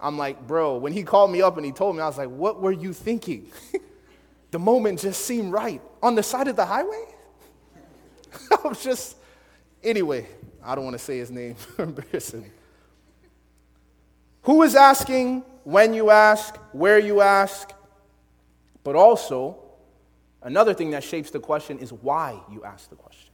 I'm 0.00 0.16
like, 0.16 0.46
bro, 0.46 0.76
when 0.76 0.92
he 0.92 1.02
called 1.02 1.30
me 1.30 1.42
up 1.42 1.56
and 1.56 1.66
he 1.66 1.72
told 1.72 1.96
me, 1.96 2.02
I 2.02 2.06
was 2.06 2.18
like, 2.18 2.30
what 2.30 2.60
were 2.60 2.72
you 2.72 2.92
thinking? 2.92 3.50
the 4.50 4.58
moment 4.58 5.00
just 5.00 5.24
seemed 5.24 5.52
right. 5.52 5.82
On 6.02 6.14
the 6.14 6.22
side 6.22 6.48
of 6.48 6.56
the 6.56 6.66
highway? 6.66 7.04
I 8.52 8.68
was 8.68 8.82
just, 8.82 9.16
Anyway, 9.82 10.26
I 10.62 10.74
don't 10.74 10.84
want 10.84 10.94
to 10.94 11.02
say 11.02 11.18
his 11.18 11.30
name. 11.30 11.54
For 11.76 11.84
embarrassing. 11.84 12.50
Who 14.42 14.62
is 14.62 14.74
asking, 14.74 15.44
when 15.64 15.94
you 15.94 16.10
ask, 16.10 16.56
where 16.72 16.98
you 16.98 17.20
ask, 17.20 17.72
but 18.82 18.96
also, 18.96 19.58
another 20.42 20.72
thing 20.72 20.90
that 20.92 21.04
shapes 21.04 21.30
the 21.30 21.40
question 21.40 21.78
is 21.78 21.92
why 21.92 22.40
you 22.50 22.64
ask 22.64 22.88
the 22.88 22.96
question. 22.96 23.27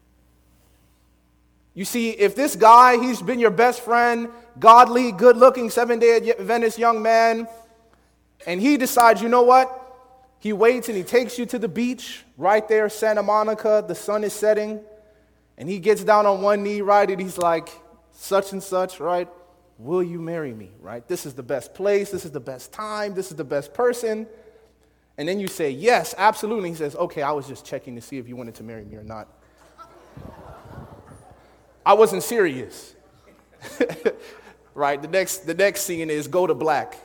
You 1.74 1.84
see, 1.84 2.10
if 2.10 2.36
this 2.36 2.56
guy, 2.56 2.98
he's 2.98 3.20
been 3.20 3.40
your 3.40 3.50
best 3.50 3.80
friend, 3.80 4.28
godly, 4.58 5.12
good 5.12 5.36
looking, 5.36 5.70
seven 5.70 5.98
day 5.98 6.16
Adventist 6.30 6.78
young 6.78 7.02
man, 7.02 7.48
and 8.46 8.60
he 8.60 8.76
decides, 8.76 9.20
you 9.20 9.28
know 9.28 9.42
what? 9.42 9.80
He 10.38 10.52
waits 10.52 10.88
and 10.88 10.96
he 10.96 11.02
takes 11.02 11.38
you 11.38 11.46
to 11.46 11.58
the 11.58 11.68
beach 11.68 12.22
right 12.36 12.66
there, 12.68 12.88
Santa 12.88 13.22
Monica, 13.22 13.84
the 13.86 13.94
sun 13.94 14.24
is 14.24 14.32
setting 14.32 14.80
And 15.56 15.68
he 15.68 15.78
gets 15.78 16.04
down 16.04 16.26
on 16.26 16.42
one 16.42 16.62
knee, 16.62 16.80
right? 16.80 17.08
And 17.08 17.20
he's 17.20 17.38
like, 17.38 17.70
such 18.12 18.52
and 18.52 18.62
such, 18.62 19.00
right? 19.00 19.28
Will 19.78 20.02
you 20.02 20.20
marry 20.20 20.52
me, 20.52 20.70
right? 20.80 21.06
This 21.08 21.26
is 21.26 21.34
the 21.34 21.42
best 21.42 21.74
place. 21.74 22.10
This 22.10 22.24
is 22.24 22.30
the 22.30 22.40
best 22.40 22.72
time. 22.72 23.14
This 23.14 23.30
is 23.30 23.36
the 23.36 23.44
best 23.44 23.72
person. 23.72 24.26
And 25.16 25.28
then 25.28 25.40
you 25.40 25.48
say, 25.48 25.70
yes, 25.70 26.14
absolutely. 26.18 26.70
He 26.70 26.74
says, 26.74 26.94
okay, 26.96 27.22
I 27.22 27.32
was 27.32 27.46
just 27.48 27.64
checking 27.64 27.94
to 27.94 28.00
see 28.00 28.18
if 28.18 28.28
you 28.28 28.36
wanted 28.36 28.54
to 28.56 28.62
marry 28.62 28.84
me 28.84 28.96
or 28.96 29.04
not. 29.04 29.28
I 31.84 31.92
wasn't 31.94 32.22
serious. 32.22 32.94
right? 34.74 35.00
The 35.00 35.08
next, 35.08 35.46
the 35.46 35.54
next 35.54 35.82
scene 35.82 36.10
is 36.10 36.28
go 36.28 36.46
to 36.46 36.54
black. 36.54 36.98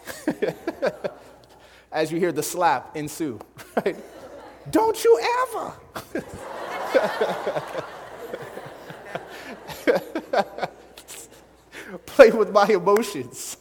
As 1.91 2.12
you 2.12 2.19
hear 2.19 2.31
the 2.31 2.43
slap 2.43 2.95
ensue, 2.95 3.39
right? 3.86 3.95
Don't 4.69 5.03
you 5.03 5.19
ever. 5.48 5.74
Play 12.05 12.29
with 12.29 12.51
my 12.51 12.67
emotions. 12.67 13.57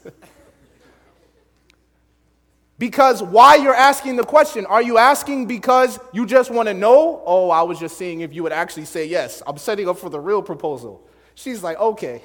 because 2.79 3.23
why 3.23 3.55
you're 3.55 3.75
asking 3.75 4.17
the 4.17 4.25
question? 4.25 4.67
Are 4.67 4.83
you 4.83 4.99
asking 4.99 5.47
because 5.47 5.99
you 6.13 6.27
just 6.27 6.51
want 6.51 6.69
to 6.69 6.75
know? 6.75 7.23
Oh, 7.25 7.49
I 7.49 7.63
was 7.63 7.79
just 7.79 7.97
seeing 7.97 8.21
if 8.21 8.35
you 8.35 8.43
would 8.43 8.53
actually 8.53 8.85
say 8.85 9.07
yes. 9.07 9.43
I'm 9.47 9.57
setting 9.57 9.89
up 9.89 9.99
for 9.99 10.11
the 10.11 10.21
real 10.21 10.43
proposal. 10.43 11.08
She's 11.39 11.63
like, 11.63 11.79
okay. 11.79 12.21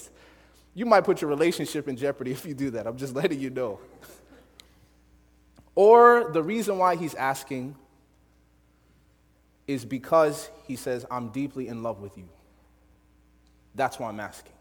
you 0.74 0.86
might 0.86 1.02
put 1.02 1.20
your 1.20 1.28
relationship 1.28 1.86
in 1.86 1.98
jeopardy 1.98 2.30
if 2.30 2.46
you 2.46 2.54
do 2.54 2.70
that. 2.70 2.86
I'm 2.86 2.96
just 2.96 3.14
letting 3.14 3.38
you 3.38 3.50
know. 3.50 3.78
or 5.74 6.30
the 6.32 6.42
reason 6.42 6.78
why 6.78 6.96
he's 6.96 7.14
asking 7.14 7.76
is 9.66 9.84
because 9.84 10.48
he 10.66 10.76
says, 10.76 11.04
I'm 11.10 11.28
deeply 11.28 11.68
in 11.68 11.82
love 11.82 12.00
with 12.00 12.16
you. 12.16 12.26
That's 13.74 13.98
why 13.98 14.08
I'm 14.08 14.18
asking. 14.18 14.54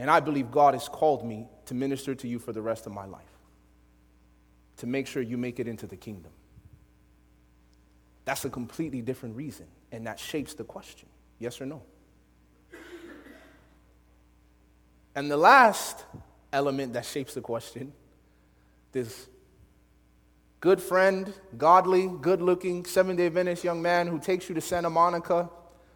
And 0.00 0.10
I 0.10 0.18
believe 0.18 0.50
God 0.50 0.74
has 0.74 0.88
called 0.88 1.24
me 1.24 1.46
to 1.66 1.74
minister 1.74 2.16
to 2.16 2.26
you 2.26 2.40
for 2.40 2.52
the 2.52 2.60
rest 2.60 2.86
of 2.86 2.92
my 2.92 3.06
life, 3.06 3.22
to 4.78 4.88
make 4.88 5.06
sure 5.06 5.22
you 5.22 5.38
make 5.38 5.60
it 5.60 5.68
into 5.68 5.86
the 5.86 5.96
kingdom. 5.96 6.32
That's 8.24 8.44
a 8.44 8.50
completely 8.50 9.00
different 9.00 9.36
reason, 9.36 9.66
and 9.92 10.06
that 10.06 10.18
shapes 10.18 10.54
the 10.54 10.64
question 10.64 11.08
yes 11.38 11.60
or 11.60 11.66
no. 11.66 11.82
And 15.14 15.30
the 15.30 15.36
last 15.36 16.04
element 16.52 16.92
that 16.92 17.04
shapes 17.04 17.34
the 17.34 17.40
question 17.40 17.92
this 18.92 19.28
good 20.60 20.80
friend, 20.80 21.32
godly, 21.56 22.08
good 22.20 22.40
looking, 22.40 22.84
seven 22.84 23.16
day 23.16 23.26
Adventist 23.26 23.64
young 23.64 23.82
man 23.82 24.06
who 24.06 24.18
takes 24.18 24.48
you 24.48 24.54
to 24.54 24.60
Santa 24.60 24.90
Monica. 24.90 25.50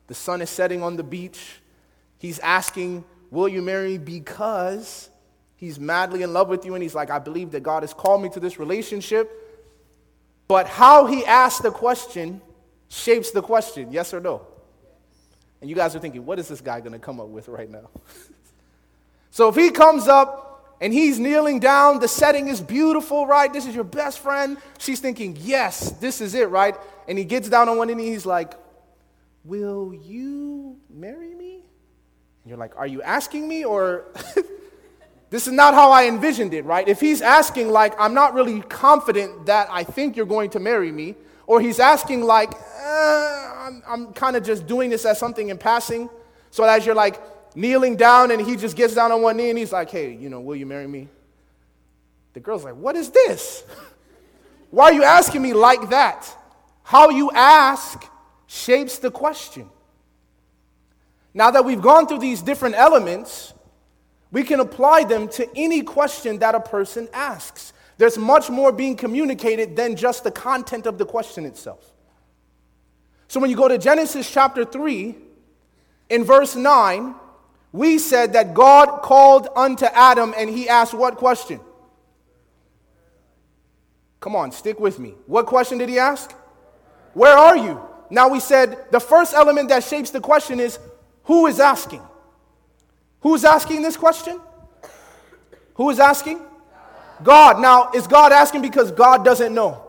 The 0.09 0.15
sun 0.15 0.43
is 0.43 0.51
setting 0.51 0.83
on 0.83 0.97
the 0.97 1.03
beach. 1.03 1.61
He's 2.19 2.39
asking, 2.41 3.05
Will 3.31 3.49
you 3.49 3.63
marry 3.63 3.93
me? 3.93 3.99
Because 3.99 5.09
he's 5.57 5.81
madly 5.81 6.23
in 6.23 6.33
love 6.33 6.49
with 6.49 6.67
you 6.67 6.75
and 6.75 6.83
he's 6.83 6.95
like, 6.95 7.09
I 7.09 7.19
believe 7.19 7.53
that 7.53 7.63
God 7.63 7.83
has 7.83 7.95
called 7.95 8.23
me 8.23 8.29
to 8.31 8.41
this 8.41 8.59
relationship. 8.59 9.31
But 10.49 10.67
how 10.67 11.07
he 11.07 11.25
asks 11.25 11.63
the 11.63 11.71
question 11.71 12.43
shapes 12.93 13.31
the 13.31 13.43
question, 13.43 13.91
yes 13.91 14.13
or 14.13 14.21
no? 14.21 14.47
And 15.61 15.71
you 15.71 15.77
guys 15.77 15.97
are 15.97 15.99
thinking, 15.99 16.27
what 16.27 16.39
is 16.39 16.49
this 16.49 16.61
guy 16.61 16.81
going 16.81 16.93
to 16.93 16.99
come 16.99 17.21
up 17.21 17.29
with 17.29 17.49
right 17.49 17.71
now? 17.71 17.89
so 19.31 19.49
if 19.49 19.57
he 19.57 19.71
comes 19.71 20.09
up 20.09 20.77
and 20.81 20.93
he's 20.93 21.19
kneeling 21.19 21.59
down, 21.59 22.01
the 22.01 22.09
setting 22.09 22.49
is 22.49 22.61
beautiful, 22.61 23.27
right? 23.27 23.51
This 23.53 23.67
is 23.67 23.75
your 23.75 23.85
best 23.85 24.19
friend. 24.19 24.59
She's 24.79 25.01
thinking, 25.01 25.39
yes, 25.41 25.93
this 25.93 26.21
is 26.21 26.35
it, 26.35 26.51
right? 26.51 26.77
And 27.09 27.17
he 27.17 27.25
gets 27.25 27.49
down 27.49 27.69
on 27.69 27.79
one 27.79 27.89
knee, 27.89 28.07
he's 28.07 28.27
like, 28.27 28.55
Will 29.45 29.93
you 29.93 30.77
marry 30.89 31.35
me? 31.35 31.55
And 31.55 32.51
you're 32.51 32.59
like, 32.59 32.77
Are 32.77 32.87
you 32.87 33.03
asking 33.03 33.49
me? 33.49 33.65
Or 33.65 34.05
this 35.31 35.47
is 35.47 35.53
not 35.53 35.75
how 35.75 35.91
I 35.91 36.07
envisioned 36.07 36.55
it, 36.55 36.65
right? 36.65 36.87
If 36.87 37.01
he's 37.01 37.23
asking, 37.23 37.71
like, 37.71 37.95
I'm 37.99 38.15
not 38.15 38.35
really 38.35 38.61
confident 38.61 39.47
that 39.47 39.69
I 39.71 39.83
think 39.83 40.17
you're 40.17 40.27
going 40.27 40.51
to 40.51 40.61
marry 40.61 40.93
me, 40.93 41.17
or 41.53 41.61
he's 41.61 41.81
asking, 41.81 42.23
like, 42.23 42.51
uh, 42.83 43.53
I'm, 43.59 43.83
I'm 43.87 44.13
kind 44.15 44.37
of 44.37 44.43
just 44.43 44.67
doing 44.67 44.89
this 44.89 45.05
as 45.05 45.19
something 45.19 45.51
in 45.51 45.59
passing. 45.59 46.09
So 46.51 46.65
as 46.65 46.87
you're 46.87 46.95
like 46.95 47.21
kneeling 47.55 47.97
down 47.97 48.31
and 48.31 48.41
he 48.41 48.57
just 48.57 48.75
gets 48.75 48.95
down 48.95 49.13
on 49.13 49.21
one 49.21 49.37
knee 49.37 49.51
and 49.51 49.59
he's 49.59 49.71
like, 49.71 49.91
Hey, 49.91 50.15
you 50.15 50.31
know, 50.31 50.41
will 50.41 50.57
you 50.57 50.65
marry 50.65 50.87
me? 50.87 51.09
The 52.33 52.41
girl's 52.41 52.65
like, 52.65 52.77
What 52.77 52.97
is 52.97 53.11
this? 53.11 53.65
Why 54.71 54.85
are 54.85 54.93
you 54.95 55.05
asking 55.05 55.43
me 55.43 55.53
like 55.53 55.91
that? 55.91 56.27
How 56.85 57.11
you 57.11 57.31
ask 57.35 58.03
shapes 58.47 58.99
the 58.99 59.11
question. 59.11 59.69
Now 61.35 61.51
that 61.51 61.67
we've 61.67 61.83
gone 61.83 62.07
through 62.07 62.21
these 62.21 62.41
different 62.41 62.77
elements, 62.77 63.53
we 64.31 64.43
can 64.43 64.59
apply 64.59 65.05
them 65.05 65.29
to 65.29 65.47
any 65.55 65.83
question 65.83 66.39
that 66.39 66.55
a 66.55 66.61
person 66.61 67.11
asks. 67.13 67.75
There's 68.03 68.19
much 68.19 68.51
more 68.51 68.73
being 68.73 68.97
communicated 68.97 69.77
than 69.77 69.95
just 69.95 70.25
the 70.25 70.33
content 70.33 70.87
of 70.87 70.99
the 70.99 71.07
question 71.07 71.47
itself. 71.47 71.93
So 73.29 73.39
when 73.39 73.49
you 73.49 73.55
go 73.55 73.69
to 73.69 73.79
Genesis 73.79 74.29
chapter 74.29 74.65
3, 74.65 75.15
in 76.11 76.25
verse 76.25 76.57
9, 76.57 77.15
we 77.71 77.99
said 77.99 78.33
that 78.33 78.55
God 78.55 79.03
called 79.03 79.47
unto 79.55 79.85
Adam 79.85 80.35
and 80.37 80.51
he 80.51 80.69
asked 80.69 80.95
what 80.95 81.15
question? 81.15 81.61
Come 84.19 84.35
on, 84.35 84.51
stick 84.51 84.81
with 84.81 84.99
me. 84.99 85.15
What 85.27 85.47
question 85.47 85.79
did 85.79 85.89
he 85.89 86.01
ask? 86.01 86.33
Where 87.15 87.39
are 87.39 87.57
you? 87.57 87.81
Now 88.11 88.27
we 88.27 88.41
said 88.41 88.85
the 88.91 88.99
first 88.99 89.33
element 89.33 89.69
that 89.69 89.85
shapes 89.85 90.11
the 90.11 90.21
question 90.21 90.59
is 90.59 90.81
who 91.23 91.47
is 91.47 91.61
asking? 91.61 92.03
Who's 93.21 93.45
asking 93.45 93.83
this 93.83 93.97
question? 93.97 94.41
Who 95.75 95.89
is 95.91 96.01
asking? 96.01 96.47
God. 97.23 97.61
Now, 97.61 97.91
is 97.95 98.07
God 98.07 98.33
asking 98.33 98.63
because 98.63 98.91
God 98.93 99.25
doesn't 99.25 99.55
know? 99.55 99.83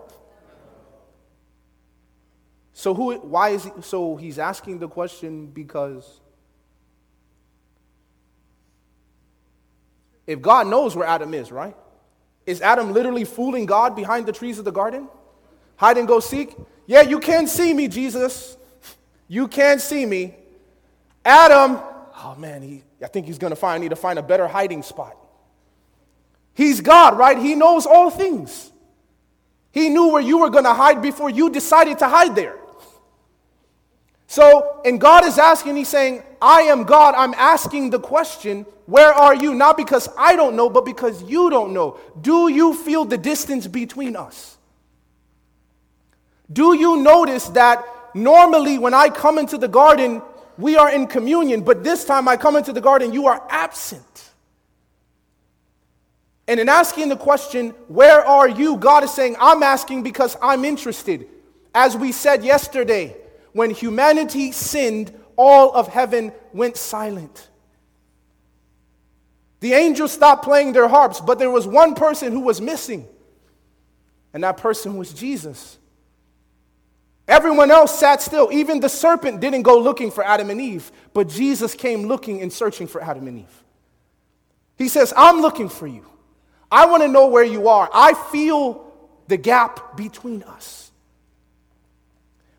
So 2.73 2.93
who 2.93 3.15
why 3.15 3.49
is 3.49 3.63
he 3.63 3.71
so 3.81 4.15
he's 4.15 4.39
asking 4.39 4.79
the 4.79 4.87
question 4.87 5.47
because 5.47 6.19
if 10.25 10.41
God 10.41 10.67
knows 10.67 10.95
where 10.95 11.07
Adam 11.07 11.33
is, 11.33 11.51
right? 11.51 11.75
Is 12.45 12.61
Adam 12.61 12.91
literally 12.91 13.23
fooling 13.23 13.65
God 13.65 13.95
behind 13.95 14.25
the 14.25 14.33
trees 14.33 14.59
of 14.59 14.65
the 14.65 14.71
garden? 14.71 15.07
Hide 15.77 15.97
and 15.97 16.07
go 16.07 16.19
seek? 16.19 16.55
Yeah, 16.85 17.01
you 17.01 17.19
can't 17.19 17.47
see 17.47 17.73
me, 17.73 17.87
Jesus. 17.87 18.57
You 19.27 19.47
can't 19.47 19.79
see 19.79 20.05
me. 20.05 20.35
Adam, 21.23 21.79
oh 22.17 22.35
man, 22.37 22.61
he, 22.61 22.83
I 23.01 23.07
think 23.07 23.25
he's 23.25 23.37
going 23.37 23.51
to 23.51 23.55
find, 23.55 23.75
I 23.75 23.83
need 23.83 23.89
to 23.89 23.95
find 23.95 24.19
a 24.19 24.23
better 24.23 24.47
hiding 24.47 24.83
spot. 24.83 25.17
He's 26.53 26.81
God, 26.81 27.17
right? 27.17 27.37
He 27.37 27.55
knows 27.55 27.85
all 27.85 28.09
things. 28.09 28.71
He 29.71 29.89
knew 29.89 30.09
where 30.09 30.21
you 30.21 30.39
were 30.39 30.49
going 30.49 30.65
to 30.65 30.73
hide 30.73 31.01
before 31.01 31.29
you 31.29 31.49
decided 31.49 31.99
to 31.99 32.07
hide 32.07 32.35
there. 32.35 32.57
So, 34.27 34.81
and 34.85 34.99
God 34.99 35.25
is 35.25 35.37
asking, 35.37 35.75
He's 35.75 35.89
saying, 35.89 36.23
I 36.41 36.61
am 36.61 36.83
God. 36.83 37.15
I'm 37.15 37.33
asking 37.35 37.89
the 37.89 37.99
question, 37.99 38.65
Where 38.85 39.13
are 39.13 39.35
you? 39.35 39.53
Not 39.53 39.77
because 39.77 40.09
I 40.17 40.35
don't 40.35 40.55
know, 40.55 40.69
but 40.69 40.85
because 40.85 41.23
you 41.23 41.49
don't 41.49 41.73
know. 41.73 41.99
Do 42.21 42.49
you 42.49 42.73
feel 42.73 43.05
the 43.05 43.17
distance 43.17 43.67
between 43.67 44.15
us? 44.15 44.57
Do 46.51 46.75
you 46.75 46.97
notice 46.97 47.47
that 47.49 47.83
normally 48.13 48.77
when 48.77 48.93
I 48.93 49.09
come 49.09 49.37
into 49.39 49.57
the 49.57 49.67
garden, 49.67 50.21
we 50.57 50.75
are 50.75 50.91
in 50.91 51.07
communion, 51.07 51.61
but 51.61 51.83
this 51.83 52.05
time 52.05 52.27
I 52.27 52.37
come 52.37 52.55
into 52.55 52.73
the 52.73 52.81
garden, 52.81 53.13
you 53.13 53.27
are 53.27 53.45
absent. 53.49 54.31
And 56.47 56.59
in 56.59 56.69
asking 56.69 57.09
the 57.09 57.15
question, 57.15 57.69
Where 57.87 58.25
are 58.25 58.49
you? 58.49 58.77
God 58.77 59.03
is 59.03 59.13
saying, 59.13 59.35
I'm 59.39 59.63
asking 59.63 60.03
because 60.03 60.35
I'm 60.41 60.65
interested. 60.65 61.27
As 61.73 61.95
we 61.95 62.11
said 62.11 62.43
yesterday, 62.43 63.15
when 63.53 63.71
humanity 63.71 64.51
sinned, 64.51 65.13
all 65.35 65.73
of 65.73 65.87
heaven 65.87 66.31
went 66.51 66.77
silent. 66.77 67.49
The 69.61 69.73
angels 69.73 70.11
stopped 70.11 70.43
playing 70.43 70.73
their 70.73 70.87
harps, 70.87 71.21
but 71.21 71.39
there 71.39 71.49
was 71.49 71.65
one 71.65 71.95
person 71.95 72.33
who 72.33 72.41
was 72.41 72.59
missing, 72.59 73.07
and 74.33 74.43
that 74.43 74.57
person 74.57 74.97
was 74.97 75.13
Jesus. 75.13 75.77
Everyone 77.27 77.71
else 77.71 77.97
sat 77.97 78.21
still. 78.21 78.49
Even 78.51 78.81
the 78.81 78.89
serpent 78.89 79.39
didn't 79.39 79.61
go 79.61 79.79
looking 79.79 80.11
for 80.11 80.23
Adam 80.23 80.49
and 80.49 80.59
Eve, 80.59 80.91
but 81.13 81.29
Jesus 81.29 81.73
came 81.73 82.07
looking 82.07 82.41
and 82.41 82.51
searching 82.51 82.87
for 82.87 83.01
Adam 83.01 83.27
and 83.27 83.39
Eve. 83.39 83.63
He 84.77 84.89
says, 84.89 85.13
I'm 85.15 85.39
looking 85.39 85.69
for 85.69 85.87
you. 85.87 86.05
I 86.73 86.85
want 86.87 87.03
to 87.03 87.07
know 87.07 87.27
where 87.27 87.43
you 87.43 87.67
are. 87.67 87.89
I 87.93 88.13
feel 88.31 88.91
the 89.27 89.37
gap 89.37 89.95
between 89.95 90.43
us. 90.43 90.91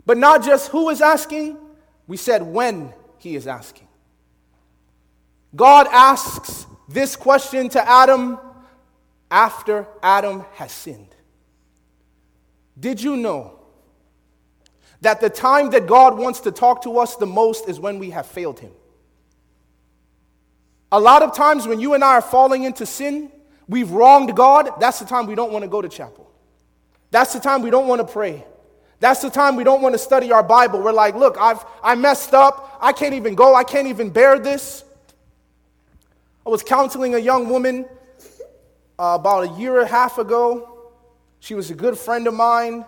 But 0.06 0.18
not 0.18 0.44
just 0.44 0.68
who 0.68 0.88
is 0.90 1.00
asking, 1.00 1.58
we 2.06 2.16
said 2.16 2.42
when 2.42 2.92
he 3.18 3.34
is 3.34 3.46
asking. 3.46 3.88
God 5.56 5.86
asks 5.90 6.66
this 6.88 7.16
question 7.16 7.68
to 7.70 7.88
Adam 7.88 8.38
after 9.30 9.86
Adam 10.02 10.44
has 10.54 10.70
sinned. 10.70 11.14
Did 12.78 13.02
you 13.02 13.16
know 13.16 13.58
that 15.04 15.20
the 15.20 15.30
time 15.30 15.70
that 15.70 15.86
God 15.86 16.18
wants 16.18 16.40
to 16.40 16.50
talk 16.50 16.82
to 16.82 16.98
us 16.98 17.16
the 17.16 17.26
most 17.26 17.68
is 17.68 17.78
when 17.78 17.98
we 17.98 18.10
have 18.10 18.26
failed 18.26 18.58
Him. 18.58 18.72
A 20.90 20.98
lot 20.98 21.22
of 21.22 21.34
times 21.34 21.66
when 21.66 21.78
you 21.78 21.94
and 21.94 22.02
I 22.02 22.14
are 22.14 22.22
falling 22.22 22.64
into 22.64 22.86
sin, 22.86 23.30
we've 23.68 23.90
wronged 23.90 24.36
God, 24.36 24.70
that's 24.80 24.98
the 24.98 25.04
time 25.04 25.26
we 25.26 25.34
don't 25.34 25.52
want 25.52 25.62
to 25.62 25.68
go 25.68 25.82
to 25.82 25.88
chapel. 25.88 26.30
That's 27.10 27.32
the 27.32 27.40
time 27.40 27.62
we 27.62 27.70
don't 27.70 27.86
want 27.86 28.06
to 28.06 28.12
pray. 28.12 28.44
That's 29.00 29.20
the 29.20 29.30
time 29.30 29.56
we 29.56 29.64
don't 29.64 29.82
want 29.82 29.94
to 29.94 29.98
study 29.98 30.32
our 30.32 30.42
Bible. 30.42 30.80
We're 30.80 30.92
like, 30.92 31.14
look, 31.14 31.36
I've 31.38 31.64
I 31.82 31.94
messed 31.94 32.34
up. 32.34 32.78
I 32.80 32.92
can't 32.92 33.14
even 33.14 33.34
go. 33.34 33.54
I 33.54 33.64
can't 33.64 33.86
even 33.86 34.10
bear 34.10 34.38
this. 34.38 34.84
I 36.46 36.50
was 36.50 36.62
counseling 36.62 37.14
a 37.14 37.18
young 37.18 37.48
woman 37.48 37.86
uh, 38.98 39.16
about 39.20 39.44
a 39.44 39.60
year 39.60 39.78
and 39.78 39.86
a 39.86 39.90
half 39.90 40.18
ago. 40.18 40.90
She 41.40 41.54
was 41.54 41.70
a 41.70 41.74
good 41.74 41.98
friend 41.98 42.26
of 42.26 42.34
mine. 42.34 42.84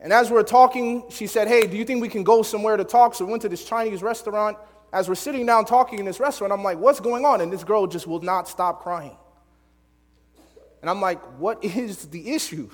And 0.00 0.12
as 0.12 0.30
we 0.30 0.36
were 0.36 0.42
talking, 0.42 1.04
she 1.10 1.26
said, 1.26 1.48
Hey, 1.48 1.66
do 1.66 1.76
you 1.76 1.84
think 1.84 2.02
we 2.02 2.08
can 2.08 2.24
go 2.24 2.42
somewhere 2.42 2.76
to 2.76 2.84
talk? 2.84 3.14
So 3.14 3.24
we 3.24 3.30
went 3.30 3.42
to 3.42 3.48
this 3.48 3.64
Chinese 3.64 4.02
restaurant. 4.02 4.58
As 4.94 5.08
we're 5.08 5.16
sitting 5.16 5.44
down 5.44 5.64
talking 5.64 5.98
in 5.98 6.04
this 6.04 6.20
restaurant, 6.20 6.52
I'm 6.52 6.62
like, 6.62 6.78
What's 6.78 7.00
going 7.00 7.24
on? 7.24 7.40
And 7.40 7.52
this 7.52 7.64
girl 7.64 7.88
just 7.88 8.06
will 8.06 8.20
not 8.20 8.48
stop 8.48 8.80
crying. 8.80 9.16
And 10.80 10.88
I'm 10.88 11.00
like, 11.00 11.20
What 11.38 11.62
is 11.64 12.06
the 12.06 12.32
issue? 12.32 12.70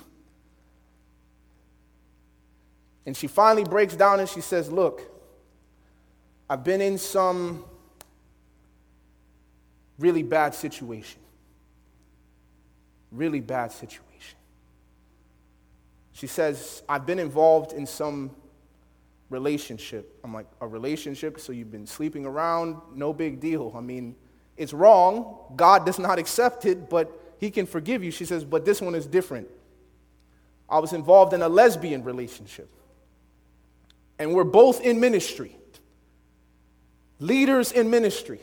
And 3.07 3.17
she 3.17 3.27
finally 3.27 3.65
breaks 3.65 3.97
down 3.97 4.21
and 4.21 4.29
she 4.29 4.43
says, 4.43 4.71
Look, 4.71 5.01
I've 6.49 6.63
been 6.63 6.83
in 6.83 6.99
some 6.99 7.65
really 9.99 10.23
bad 10.23 10.55
situation. 10.55 11.23
Really 13.11 13.41
bad 13.41 13.73
situation. 13.73 14.37
She 16.13 16.27
says, 16.27 16.83
I've 16.87 17.07
been 17.07 17.19
involved 17.19 17.73
in 17.73 17.87
some 17.87 18.33
relationship. 19.31 20.19
I'm 20.23 20.35
like, 20.35 20.47
a 20.61 20.69
relationship? 20.69 21.41
So 21.41 21.53
you've 21.53 21.71
been 21.71 21.87
sleeping 21.87 22.27
around? 22.27 22.77
No 22.95 23.13
big 23.13 23.41
deal. 23.41 23.73
I 23.77 23.81
mean, 23.81 24.17
it's 24.57 24.75
wrong. 24.75 25.55
God 25.57 25.87
does 25.87 25.99
not 25.99 26.19
accept 26.19 26.67
it, 26.67 26.91
but 26.91 27.11
He 27.39 27.51
can 27.51 27.65
forgive 27.65 28.05
you. 28.05 28.11
She 28.11 28.25
says, 28.27 28.45
but 28.45 28.65
this 28.65 28.81
one 28.81 28.95
is 28.95 29.07
different. 29.07 29.49
I 30.69 30.79
was 30.81 30.93
involved 30.93 31.33
in 31.33 31.43
a 31.43 31.49
lesbian 31.49 32.05
relationship. 32.05 32.69
And 34.19 34.35
we're 34.35 34.45
both 34.45 34.83
in 34.83 35.01
ministry, 35.01 35.57
leaders 37.19 37.73
in 37.73 37.89
ministry. 37.89 38.41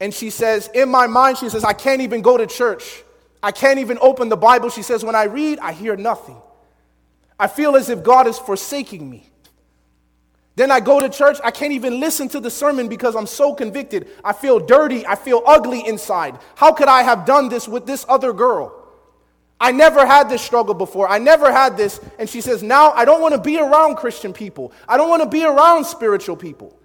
And 0.00 0.12
she 0.12 0.30
says, 0.30 0.68
in 0.74 0.88
my 0.88 1.06
mind, 1.06 1.38
she 1.38 1.48
says, 1.50 1.62
I 1.62 1.74
can't 1.74 2.00
even 2.00 2.22
go 2.22 2.36
to 2.36 2.46
church. 2.46 3.04
I 3.42 3.52
can't 3.52 3.78
even 3.78 3.98
open 4.00 4.28
the 4.28 4.36
Bible. 4.36 4.70
She 4.70 4.82
says, 4.82 5.04
when 5.04 5.14
I 5.14 5.24
read, 5.24 5.58
I 5.60 5.72
hear 5.72 5.96
nothing. 5.96 6.36
I 7.40 7.48
feel 7.48 7.74
as 7.74 7.88
if 7.88 8.04
God 8.04 8.26
is 8.26 8.38
forsaking 8.38 9.08
me. 9.08 9.26
Then 10.56 10.70
I 10.70 10.80
go 10.80 11.00
to 11.00 11.08
church, 11.08 11.38
I 11.42 11.50
can't 11.50 11.72
even 11.72 11.98
listen 11.98 12.28
to 12.28 12.40
the 12.40 12.50
sermon 12.50 12.88
because 12.88 13.16
I'm 13.16 13.26
so 13.26 13.54
convicted. 13.54 14.08
I 14.22 14.34
feel 14.34 14.60
dirty, 14.60 15.06
I 15.06 15.14
feel 15.14 15.42
ugly 15.46 15.86
inside. 15.86 16.38
How 16.54 16.72
could 16.72 16.88
I 16.88 17.02
have 17.02 17.24
done 17.24 17.48
this 17.48 17.66
with 17.66 17.86
this 17.86 18.04
other 18.08 18.34
girl? 18.34 18.76
I 19.58 19.72
never 19.72 20.04
had 20.06 20.28
this 20.28 20.42
struggle 20.42 20.74
before. 20.74 21.08
I 21.08 21.18
never 21.18 21.50
had 21.50 21.76
this. 21.76 22.00
And 22.18 22.28
she 22.28 22.42
says, 22.42 22.62
Now 22.62 22.92
I 22.92 23.04
don't 23.04 23.22
want 23.22 23.34
to 23.34 23.40
be 23.40 23.58
around 23.58 23.96
Christian 23.96 24.32
people. 24.32 24.72
I 24.86 24.96
don't 24.98 25.08
want 25.08 25.22
to 25.22 25.28
be 25.28 25.44
around 25.44 25.84
spiritual 25.84 26.36
people. 26.36 26.78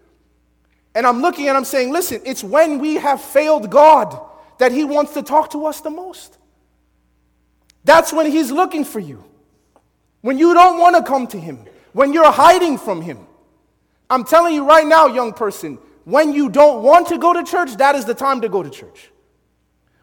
And 0.96 1.06
I'm 1.06 1.22
looking 1.22 1.50
and 1.50 1.58
I'm 1.58 1.66
saying, 1.66 1.92
listen, 1.92 2.22
it's 2.26 2.44
when 2.44 2.80
we 2.80 2.96
have 2.96 3.22
failed 3.22 3.70
God 3.70 4.18
that 4.60 4.72
He 4.72 4.86
wants 4.86 5.14
to 5.16 5.22
talk 5.22 5.52
to 5.52 5.66
us 5.66 5.82
the 5.82 5.90
most. 5.90 6.38
That's 7.84 8.14
when 8.14 8.32
He's 8.32 8.52
looking 8.52 8.86
for 8.86 9.00
you. 9.00 9.24
When 10.26 10.40
you 10.40 10.56
don't 10.56 10.80
want 10.80 10.96
to 10.96 11.04
come 11.04 11.28
to 11.28 11.40
Him, 11.40 11.60
when 11.94 12.12
you're 12.12 12.32
hiding 12.32 12.80
from 12.80 13.00
Him. 13.00 13.20
I'm 14.10 14.24
telling 14.24 14.56
you 14.56 14.68
right 14.68 14.88
now, 14.88 15.06
young 15.06 15.34
person, 15.34 15.78
when 16.04 16.34
you 16.34 16.50
don't 16.50 16.82
want 16.82 17.10
to 17.10 17.20
go 17.20 17.32
to 17.32 17.44
church, 17.44 17.76
that 17.78 17.94
is 17.94 18.06
the 18.06 18.16
time 18.16 18.42
to 18.42 18.50
go 18.50 18.64
to 18.64 18.72
church. 18.72 19.12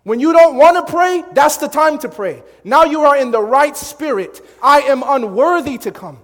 When 0.04 0.20
you 0.20 0.32
don't 0.32 0.54
want 0.54 0.76
to 0.76 0.92
pray, 0.92 1.24
that's 1.32 1.56
the 1.56 1.66
time 1.66 1.98
to 1.98 2.08
pray. 2.08 2.44
Now 2.62 2.85
you 2.85 3.00
are 3.00 3.16
in 3.16 3.32
the 3.32 3.40
right 3.40 3.76
spirit. 3.76 4.40
I 4.62 4.82
am 4.82 5.02
unworthy 5.04 5.76
to 5.78 5.90
come. 5.90 6.20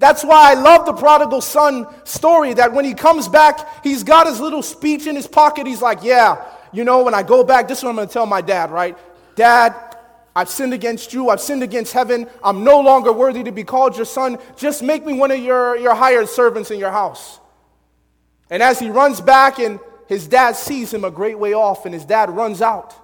That's 0.00 0.24
why 0.24 0.50
I 0.50 0.54
love 0.54 0.86
the 0.86 0.92
prodigal 0.92 1.40
son 1.40 1.86
story 2.02 2.52
that 2.54 2.72
when 2.72 2.84
he 2.84 2.94
comes 2.94 3.28
back, 3.28 3.84
he's 3.84 4.02
got 4.02 4.26
his 4.26 4.40
little 4.40 4.62
speech 4.64 5.06
in 5.06 5.14
his 5.14 5.28
pocket. 5.28 5.68
He's 5.68 5.82
like, 5.82 6.02
Yeah, 6.02 6.44
you 6.72 6.82
know, 6.82 7.04
when 7.04 7.14
I 7.14 7.22
go 7.22 7.44
back, 7.44 7.68
this 7.68 7.78
is 7.78 7.84
what 7.84 7.90
I'm 7.90 7.96
going 7.96 8.08
to 8.08 8.12
tell 8.12 8.26
my 8.26 8.40
dad, 8.40 8.72
right? 8.72 8.98
Dad, 9.36 9.93
I've 10.36 10.48
sinned 10.48 10.74
against 10.74 11.12
you. 11.12 11.30
I've 11.30 11.40
sinned 11.40 11.62
against 11.62 11.92
heaven. 11.92 12.28
I'm 12.42 12.64
no 12.64 12.80
longer 12.80 13.12
worthy 13.12 13.44
to 13.44 13.52
be 13.52 13.64
called 13.64 13.96
your 13.96 14.06
son. 14.06 14.38
Just 14.56 14.82
make 14.82 15.06
me 15.06 15.12
one 15.12 15.30
of 15.30 15.38
your, 15.38 15.76
your 15.76 15.94
hired 15.94 16.28
servants 16.28 16.70
in 16.70 16.78
your 16.78 16.90
house. 16.90 17.38
And 18.50 18.62
as 18.62 18.78
he 18.78 18.90
runs 18.90 19.20
back, 19.20 19.58
and 19.58 19.78
his 20.08 20.26
dad 20.26 20.56
sees 20.56 20.92
him 20.92 21.04
a 21.04 21.10
great 21.10 21.38
way 21.38 21.54
off, 21.54 21.84
and 21.86 21.94
his 21.94 22.04
dad 22.04 22.30
runs 22.30 22.60
out. 22.60 22.94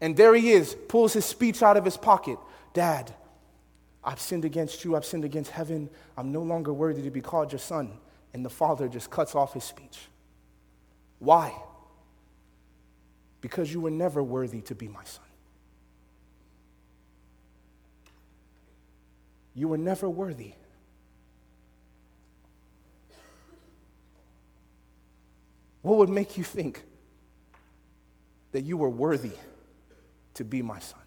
And 0.00 0.16
there 0.16 0.34
he 0.34 0.52
is, 0.52 0.74
pulls 0.88 1.12
his 1.12 1.24
speech 1.24 1.62
out 1.62 1.76
of 1.76 1.84
his 1.84 1.96
pocket 1.96 2.38
Dad, 2.74 3.12
I've 4.04 4.20
sinned 4.20 4.44
against 4.44 4.84
you, 4.84 4.94
I've 4.94 5.04
sinned 5.04 5.24
against 5.24 5.50
heaven, 5.50 5.90
I'm 6.16 6.30
no 6.30 6.42
longer 6.42 6.72
worthy 6.72 7.02
to 7.02 7.10
be 7.10 7.20
called 7.20 7.50
your 7.50 7.58
son. 7.58 7.98
And 8.32 8.44
the 8.44 8.50
father 8.50 8.88
just 8.88 9.10
cuts 9.10 9.34
off 9.34 9.54
his 9.54 9.64
speech. 9.64 9.98
Why? 11.18 11.52
Because 13.40 13.72
you 13.72 13.80
were 13.80 13.90
never 13.90 14.22
worthy 14.22 14.60
to 14.62 14.74
be 14.74 14.86
my 14.86 15.02
son. 15.04 15.24
You 19.58 19.66
were 19.66 19.76
never 19.76 20.08
worthy. 20.08 20.52
What 25.82 25.98
would 25.98 26.08
make 26.08 26.38
you 26.38 26.44
think 26.44 26.84
that 28.52 28.62
you 28.62 28.76
were 28.76 28.88
worthy 28.88 29.32
to 30.34 30.44
be 30.44 30.62
my 30.62 30.78
son? 30.78 31.00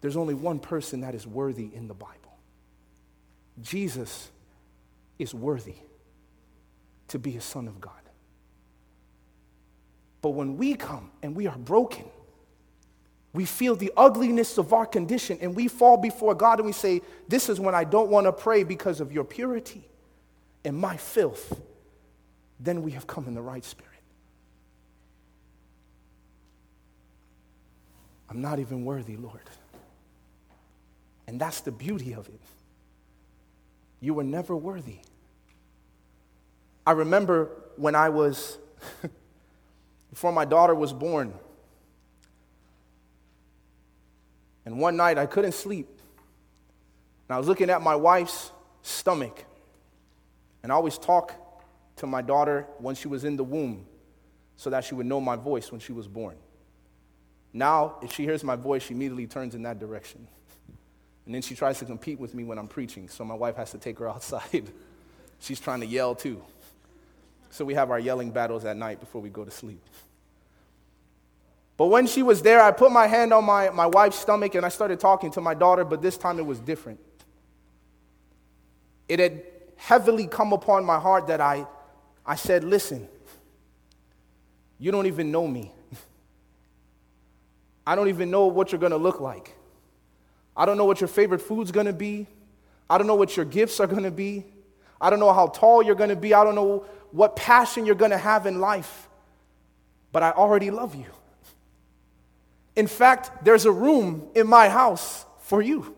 There's 0.00 0.16
only 0.16 0.34
one 0.34 0.58
person 0.58 1.02
that 1.02 1.14
is 1.14 1.28
worthy 1.28 1.70
in 1.72 1.86
the 1.86 1.94
Bible. 1.94 2.36
Jesus 3.62 4.32
is 5.16 5.32
worthy 5.32 5.76
to 7.06 7.20
be 7.20 7.36
a 7.36 7.40
son 7.40 7.68
of 7.68 7.80
God. 7.80 7.92
But 10.22 10.30
when 10.30 10.56
we 10.56 10.74
come 10.74 11.12
and 11.22 11.36
we 11.36 11.46
are 11.46 11.56
broken, 11.56 12.06
we 13.32 13.46
feel 13.46 13.74
the 13.74 13.92
ugliness 13.96 14.58
of 14.58 14.72
our 14.72 14.84
condition 14.84 15.38
and 15.40 15.56
we 15.56 15.68
fall 15.68 15.96
before 15.96 16.34
God 16.34 16.58
and 16.58 16.66
we 16.66 16.72
say, 16.72 17.00
This 17.28 17.48
is 17.48 17.58
when 17.58 17.74
I 17.74 17.84
don't 17.84 18.10
want 18.10 18.26
to 18.26 18.32
pray 18.32 18.62
because 18.62 19.00
of 19.00 19.12
your 19.12 19.24
purity 19.24 19.88
and 20.64 20.76
my 20.76 20.96
filth. 20.96 21.60
Then 22.60 22.82
we 22.82 22.92
have 22.92 23.06
come 23.06 23.26
in 23.26 23.34
the 23.34 23.42
right 23.42 23.64
spirit. 23.64 23.88
I'm 28.28 28.40
not 28.40 28.58
even 28.58 28.84
worthy, 28.84 29.16
Lord. 29.16 29.40
And 31.26 31.40
that's 31.40 31.60
the 31.60 31.72
beauty 31.72 32.14
of 32.14 32.28
it. 32.28 32.40
You 34.00 34.14
were 34.14 34.24
never 34.24 34.54
worthy. 34.56 34.98
I 36.86 36.92
remember 36.92 37.50
when 37.76 37.94
I 37.94 38.08
was, 38.08 38.58
before 40.10 40.32
my 40.32 40.44
daughter 40.44 40.74
was 40.74 40.92
born, 40.92 41.32
and 44.64 44.78
one 44.78 44.96
night 44.96 45.18
I 45.18 45.26
couldn't 45.26 45.52
sleep. 45.52 45.88
And 47.28 47.34
I 47.34 47.38
was 47.38 47.48
looking 47.48 47.70
at 47.70 47.82
my 47.82 47.96
wife's 47.96 48.50
stomach. 48.82 49.44
And 50.62 50.70
I 50.70 50.74
always 50.74 50.98
talk 50.98 51.34
to 51.96 52.06
my 52.06 52.22
daughter 52.22 52.66
when 52.78 52.94
she 52.94 53.08
was 53.08 53.24
in 53.24 53.36
the 53.36 53.44
womb 53.44 53.86
so 54.56 54.70
that 54.70 54.84
she 54.84 54.94
would 54.94 55.06
know 55.06 55.20
my 55.20 55.36
voice 55.36 55.72
when 55.72 55.80
she 55.80 55.92
was 55.92 56.06
born. 56.06 56.36
Now, 57.52 57.96
if 58.02 58.12
she 58.12 58.24
hears 58.24 58.44
my 58.44 58.56
voice, 58.56 58.84
she 58.84 58.94
immediately 58.94 59.26
turns 59.26 59.54
in 59.54 59.62
that 59.62 59.78
direction. 59.78 60.26
And 61.26 61.34
then 61.34 61.42
she 61.42 61.54
tries 61.54 61.78
to 61.80 61.84
compete 61.84 62.18
with 62.18 62.34
me 62.34 62.44
when 62.44 62.58
I'm 62.58 62.68
preaching, 62.68 63.08
so 63.08 63.24
my 63.24 63.34
wife 63.34 63.56
has 63.56 63.70
to 63.72 63.78
take 63.78 63.98
her 63.98 64.08
outside. 64.10 64.70
She's 65.40 65.60
trying 65.60 65.80
to 65.80 65.86
yell 65.86 66.14
too. 66.14 66.42
So 67.50 67.64
we 67.64 67.74
have 67.74 67.90
our 67.90 67.98
yelling 67.98 68.30
battles 68.30 68.64
at 68.64 68.76
night 68.76 69.00
before 69.00 69.20
we 69.20 69.28
go 69.28 69.44
to 69.44 69.50
sleep. 69.50 69.82
But 71.76 71.86
when 71.86 72.06
she 72.06 72.22
was 72.22 72.42
there, 72.42 72.62
I 72.62 72.70
put 72.70 72.92
my 72.92 73.06
hand 73.06 73.32
on 73.32 73.44
my, 73.44 73.70
my 73.70 73.86
wife's 73.86 74.18
stomach 74.18 74.54
and 74.54 74.64
I 74.64 74.68
started 74.68 75.00
talking 75.00 75.30
to 75.32 75.40
my 75.40 75.54
daughter, 75.54 75.84
but 75.84 76.02
this 76.02 76.16
time 76.16 76.38
it 76.38 76.46
was 76.46 76.60
different. 76.60 77.00
It 79.08 79.18
had 79.18 79.42
heavily 79.76 80.26
come 80.26 80.52
upon 80.52 80.84
my 80.84 80.98
heart 80.98 81.26
that 81.26 81.40
I, 81.40 81.66
I 82.24 82.36
said, 82.36 82.62
Listen, 82.62 83.08
you 84.78 84.92
don't 84.92 85.06
even 85.06 85.32
know 85.32 85.46
me. 85.46 85.72
I 87.86 87.94
don't 87.94 88.08
even 88.08 88.30
know 88.30 88.46
what 88.46 88.70
you're 88.70 88.80
going 88.80 88.92
to 88.92 88.98
look 88.98 89.20
like. 89.20 89.56
I 90.56 90.66
don't 90.66 90.76
know 90.76 90.84
what 90.84 91.00
your 91.00 91.08
favorite 91.08 91.40
food's 91.40 91.72
gonna 91.72 91.92
be. 91.92 92.26
I 92.88 92.98
don't 92.98 93.06
know 93.06 93.14
what 93.14 93.36
your 93.36 93.46
gifts 93.46 93.80
are 93.80 93.86
gonna 93.86 94.10
be. 94.10 94.44
I 95.00 95.10
don't 95.10 95.18
know 95.18 95.32
how 95.32 95.48
tall 95.48 95.82
you're 95.82 95.94
gonna 95.94 96.16
be. 96.16 96.34
I 96.34 96.44
don't 96.44 96.54
know 96.54 96.84
what 97.10 97.36
passion 97.36 97.86
you're 97.86 97.94
gonna 97.94 98.18
have 98.18 98.46
in 98.46 98.60
life. 98.60 99.08
But 100.12 100.22
I 100.22 100.30
already 100.32 100.70
love 100.70 100.94
you. 100.94 101.06
In 102.76 102.86
fact, 102.86 103.44
there's 103.44 103.64
a 103.64 103.72
room 103.72 104.28
in 104.34 104.46
my 104.46 104.68
house 104.68 105.26
for 105.40 105.60
you. 105.60 105.94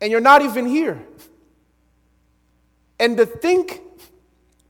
And 0.00 0.10
you're 0.10 0.20
not 0.20 0.42
even 0.42 0.66
here. 0.66 1.00
And 2.98 3.16
to 3.16 3.26
think 3.26 3.80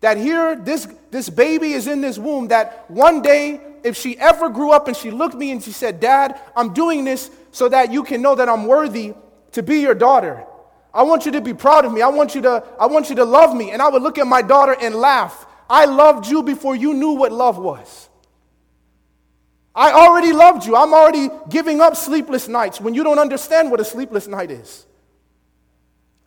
that 0.00 0.16
here, 0.16 0.56
this, 0.56 0.86
this 1.10 1.28
baby 1.28 1.72
is 1.72 1.86
in 1.86 2.00
this 2.00 2.18
womb, 2.18 2.48
that 2.48 2.90
one 2.90 3.22
day, 3.22 3.60
if 3.82 3.96
she 3.96 4.18
ever 4.18 4.48
grew 4.48 4.72
up 4.72 4.88
and 4.88 4.96
she 4.96 5.10
looked 5.10 5.34
me 5.34 5.50
and 5.52 5.62
she 5.62 5.72
said, 5.72 6.00
Dad, 6.00 6.40
I'm 6.54 6.74
doing 6.74 7.04
this 7.04 7.30
so 7.52 7.68
that 7.68 7.92
you 7.92 8.02
can 8.02 8.20
know 8.20 8.34
that 8.34 8.48
I'm 8.48 8.66
worthy 8.66 9.14
to 9.52 9.62
be 9.62 9.80
your 9.80 9.94
daughter. 9.94 10.44
I 10.92 11.02
want 11.02 11.26
you 11.26 11.32
to 11.32 11.40
be 11.40 11.54
proud 11.54 11.84
of 11.84 11.92
me. 11.92 12.02
I 12.02 12.08
want 12.08 12.34
you 12.34 12.42
to, 12.42 12.64
I 12.78 12.86
want 12.86 13.10
you 13.10 13.16
to 13.16 13.24
love 13.24 13.54
me. 13.54 13.70
And 13.70 13.80
I 13.80 13.88
would 13.88 14.02
look 14.02 14.18
at 14.18 14.26
my 14.26 14.42
daughter 14.42 14.76
and 14.80 14.94
laugh. 14.94 15.46
I 15.68 15.84
loved 15.84 16.26
you 16.26 16.42
before 16.42 16.76
you 16.76 16.94
knew 16.94 17.12
what 17.12 17.32
love 17.32 17.58
was. 17.58 18.08
I 19.76 19.92
already 19.92 20.32
loved 20.32 20.66
you. 20.66 20.74
I'm 20.74 20.94
already 20.94 21.28
giving 21.50 21.82
up 21.82 21.96
sleepless 21.96 22.48
nights 22.48 22.80
when 22.80 22.94
you 22.94 23.04
don't 23.04 23.18
understand 23.18 23.70
what 23.70 23.78
a 23.78 23.84
sleepless 23.84 24.26
night 24.26 24.50
is. 24.50 24.86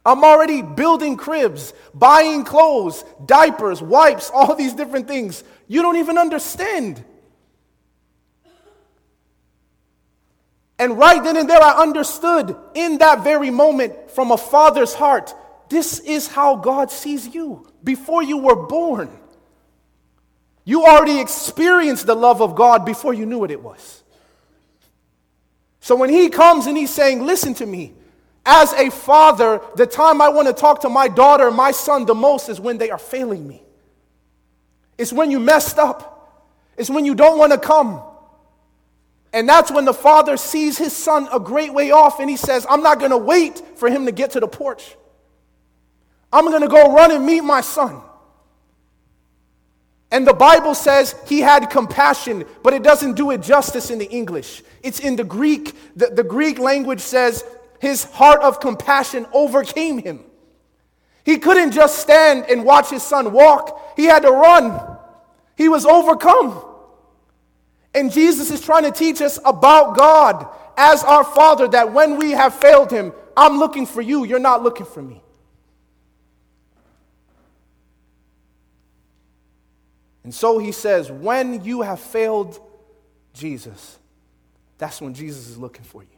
I'm 0.06 0.24
already 0.24 0.62
building 0.62 1.18
cribs, 1.18 1.74
buying 1.94 2.46
clothes, 2.46 3.04
diapers, 3.26 3.82
wipes, 3.82 4.30
all 4.34 4.56
these 4.56 4.74
different 4.74 5.08
things. 5.08 5.44
You 5.68 5.82
don't 5.82 5.98
even 5.98 6.18
understand. 6.18 7.04
And 10.78 10.98
right 10.98 11.22
then 11.22 11.36
and 11.36 11.50
there, 11.50 11.62
I 11.62 11.82
understood 11.82 12.56
in 12.76 13.00
that 13.00 13.24
very 13.24 13.50
moment 13.50 14.12
from 14.12 14.32
a 14.32 14.38
father's 14.38 14.94
heart 14.94 15.34
this 15.70 16.00
is 16.00 16.28
how 16.28 16.56
God 16.56 16.90
sees 16.90 17.28
you 17.28 17.68
before 17.84 18.24
you 18.24 18.38
were 18.38 18.56
born. 18.56 19.19
You 20.70 20.86
already 20.86 21.20
experienced 21.20 22.06
the 22.06 22.14
love 22.14 22.44
of 22.44 22.54
God 22.54 22.86
before 22.86 23.12
you 23.12 23.26
knew 23.26 23.40
what 23.40 23.50
it 23.50 23.60
was. 23.60 24.04
So 25.80 25.96
when 25.96 26.12
He 26.12 26.30
comes 26.30 26.68
and 26.68 26.78
He's 26.78 26.92
saying, 26.92 27.26
Listen 27.26 27.56
to 27.56 27.66
me, 27.66 27.92
as 28.46 28.72
a 28.74 28.92
father, 28.92 29.62
the 29.78 29.88
time 29.88 30.22
I 30.22 30.30
want 30.30 30.48
to 30.48 30.54
talk 30.54 30.82
to 30.82 30.90
my 30.90 31.08
daughter, 31.08 31.50
my 31.50 31.72
son, 31.72 32.06
the 32.06 32.14
most 32.14 32.50
is 32.50 32.60
when 32.60 32.78
they 32.78 32.92
are 32.92 33.00
failing 33.00 33.48
me. 33.48 33.64
It's 35.00 35.12
when 35.12 35.32
you 35.32 35.40
messed 35.40 35.80
up. 35.80 36.46
It's 36.78 36.92
when 36.92 37.04
you 37.04 37.16
don't 37.16 37.40
want 37.40 37.52
to 37.52 37.58
come. 37.58 38.04
And 39.34 39.50
that's 39.50 39.72
when 39.72 39.86
the 39.86 39.94
father 39.94 40.38
sees 40.38 40.78
his 40.78 40.96
son 40.96 41.28
a 41.34 41.40
great 41.40 41.74
way 41.74 41.90
off 41.90 42.20
and 42.20 42.30
he 42.30 42.38
says, 42.38 42.68
I'm 42.70 42.84
not 42.84 43.00
going 43.00 43.10
to 43.10 43.18
wait 43.18 43.60
for 43.76 43.90
him 43.90 44.06
to 44.06 44.12
get 44.12 44.34
to 44.34 44.40
the 44.40 44.48
porch. 44.48 44.96
I'm 46.32 46.46
going 46.46 46.62
to 46.62 46.68
go 46.68 46.94
run 46.94 47.10
and 47.10 47.26
meet 47.26 47.42
my 47.42 47.62
son. 47.62 48.04
And 50.12 50.26
the 50.26 50.34
Bible 50.34 50.74
says 50.74 51.16
he 51.28 51.40
had 51.40 51.70
compassion, 51.70 52.46
but 52.64 52.74
it 52.74 52.82
doesn't 52.82 53.14
do 53.14 53.32
it 53.32 53.42
justice 53.42 53.92
in 53.92 54.00
the 54.00 54.10
English. 54.10 54.64
It's 54.82 55.00
in 55.00 55.16
the 55.16 55.24
Greek. 55.24 55.76
The, 55.96 56.08
the 56.08 56.24
Greek 56.24 56.58
language 56.58 57.02
says 57.02 57.44
his 57.80 58.06
heart 58.06 58.42
of 58.42 58.60
compassion 58.60 59.28
overcame 59.34 60.00
him. 60.00 60.24
He 61.24 61.38
couldn't 61.38 61.72
just 61.72 62.00
stand 62.00 62.46
and 62.50 62.66
watch 62.66 62.90
his 62.90 63.04
son 63.04 63.32
walk, 63.34 63.96
he 63.96 64.06
had 64.06 64.24
to 64.24 64.32
run. 64.32 64.98
He 65.56 65.68
was 65.68 65.86
overcome. 65.86 66.64
And 67.94 68.12
Jesus 68.12 68.50
is 68.50 68.62
trying 68.62 68.84
to 68.84 68.92
teach 68.92 69.22
us 69.22 69.40
about 69.44 69.98
God 69.98 70.48
as 70.78 71.04
our 71.04 71.26
Father 71.26 71.68
that 71.68 71.92
when 71.92 72.18
we 72.18 72.32
have 72.32 72.54
failed 72.56 72.92
Him, 72.92 73.12
I'm 73.36 73.58
looking 73.58 73.86
for 73.86 74.02
you, 74.02 74.24
you're 74.24 74.40
not 74.40 74.64
looking 74.64 74.86
for 74.86 75.02
me. 75.02 75.22
And 80.24 80.34
so 80.34 80.58
he 80.60 80.72
says, 80.72 81.12
when 81.12 81.64
you 81.64 81.82
have 81.82 82.00
failed 82.00 82.60
Jesus, 83.34 83.98
that's 84.78 85.02
when 85.02 85.14
Jesus 85.14 85.48
is 85.48 85.58
looking 85.58 85.84
for 85.84 86.04
you. 86.04 86.10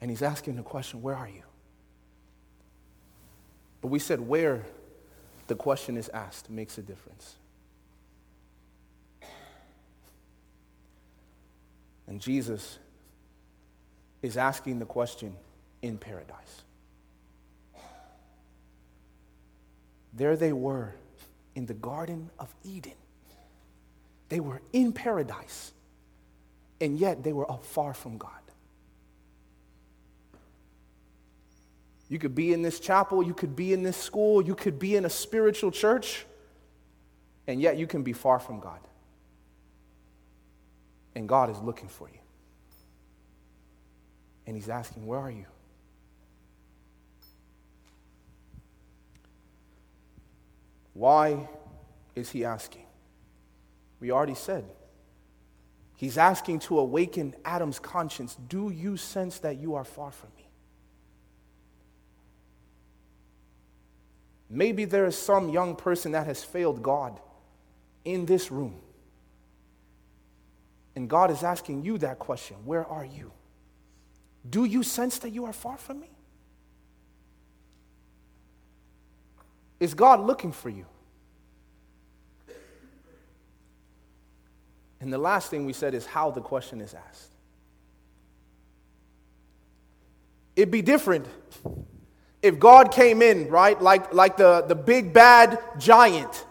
And 0.00 0.10
he's 0.10 0.22
asking 0.22 0.56
the 0.56 0.62
question, 0.62 1.00
Where 1.00 1.16
are 1.16 1.28
you? 1.28 1.44
But 3.80 3.88
we 3.88 3.98
said, 3.98 4.20
Where 4.20 4.62
the 5.46 5.54
question 5.54 5.96
is 5.96 6.10
asked 6.10 6.50
makes 6.50 6.76
a 6.76 6.82
difference. 6.82 7.36
And 12.06 12.20
Jesus 12.20 12.78
is 14.20 14.36
asking 14.36 14.78
the 14.78 14.84
question 14.84 15.34
in 15.80 15.96
paradise. 15.96 16.62
There 20.12 20.36
they 20.36 20.52
were 20.52 20.94
in 21.54 21.66
the 21.66 21.74
Garden 21.74 22.30
of 22.38 22.54
Eden. 22.64 22.92
They 24.28 24.40
were 24.40 24.60
in 24.72 24.92
paradise, 24.92 25.72
and 26.80 26.98
yet 26.98 27.22
they 27.22 27.32
were 27.32 27.46
far 27.62 27.94
from 27.94 28.18
God. 28.18 28.30
You 32.08 32.18
could 32.18 32.34
be 32.34 32.52
in 32.52 32.62
this 32.62 32.80
chapel, 32.80 33.22
you 33.22 33.34
could 33.34 33.56
be 33.56 33.72
in 33.72 33.82
this 33.82 33.96
school, 33.96 34.42
you 34.42 34.54
could 34.54 34.78
be 34.78 34.96
in 34.96 35.04
a 35.04 35.10
spiritual 35.10 35.70
church, 35.70 36.26
and 37.46 37.60
yet 37.60 37.76
you 37.76 37.86
can 37.86 38.02
be 38.02 38.12
far 38.12 38.38
from 38.38 38.60
God. 38.60 38.80
And 41.14 41.28
God 41.28 41.50
is 41.50 41.58
looking 41.60 41.88
for 41.88 42.08
you. 42.08 42.18
And 44.46 44.56
He's 44.56 44.68
asking, 44.68 45.06
Where 45.06 45.18
are 45.18 45.30
you? 45.30 45.46
Why 50.94 51.48
is 52.14 52.30
He 52.30 52.44
asking? 52.44 52.86
We 54.00 54.10
already 54.10 54.34
said. 54.34 54.64
He's 55.96 56.18
asking 56.18 56.60
to 56.60 56.78
awaken 56.78 57.34
Adam's 57.44 57.78
conscience. 57.78 58.36
Do 58.48 58.70
you 58.70 58.96
sense 58.96 59.38
that 59.40 59.58
you 59.58 59.74
are 59.74 59.84
far 59.84 60.10
from 60.10 60.30
me? 60.36 60.48
Maybe 64.50 64.84
there 64.84 65.06
is 65.06 65.16
some 65.16 65.48
young 65.48 65.76
person 65.76 66.12
that 66.12 66.26
has 66.26 66.44
failed 66.44 66.82
God 66.82 67.18
in 68.04 68.26
this 68.26 68.50
room. 68.50 68.76
And 70.94 71.08
God 71.08 71.30
is 71.30 71.42
asking 71.42 71.84
you 71.84 71.98
that 71.98 72.18
question 72.18 72.56
Where 72.64 72.86
are 72.86 73.04
you? 73.04 73.32
Do 74.48 74.64
you 74.64 74.82
sense 74.82 75.18
that 75.18 75.30
you 75.30 75.46
are 75.46 75.52
far 75.52 75.76
from 75.76 76.00
me? 76.00 76.13
Is 79.84 79.92
God 79.92 80.20
looking 80.20 80.50
for 80.50 80.70
you? 80.70 80.86
And 84.98 85.12
the 85.12 85.18
last 85.18 85.50
thing 85.50 85.66
we 85.66 85.74
said 85.74 85.92
is 85.92 86.06
how 86.06 86.30
the 86.30 86.40
question 86.40 86.80
is 86.80 86.94
asked. 86.94 87.28
It'd 90.56 90.70
be 90.70 90.80
different 90.80 91.26
if 92.40 92.58
God 92.58 92.92
came 92.92 93.20
in, 93.20 93.50
right, 93.50 93.78
like, 93.78 94.14
like 94.14 94.38
the, 94.38 94.64
the 94.66 94.74
big 94.74 95.12
bad 95.12 95.58
giant, 95.78 96.46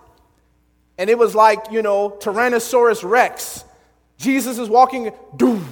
and 1.00 1.10
it 1.10 1.17
was 1.17 1.34
like, 1.34 1.72
you 1.72 1.82
know, 1.82 2.12
Tyrannosaurus 2.12 3.04
Rex, 3.04 3.63
Jesus 4.17 4.60
is 4.60 4.69
walking, 4.69 5.12
doom, 5.36 5.67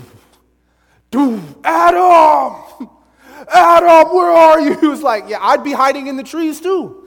doom, 1.12 1.56
Adam, 1.63 2.89
Adam, 3.54 4.15
where 4.15 4.32
are 4.32 4.60
you? 4.60 4.76
He 4.82 4.88
was 4.88 5.04
like, 5.04 5.26
yeah, 5.28 5.38
I'd 5.39 5.63
be 5.63 5.74
hiding 5.74 6.08
in 6.08 6.17
the 6.17 6.24
trees 6.24 6.60
too. 6.60 7.00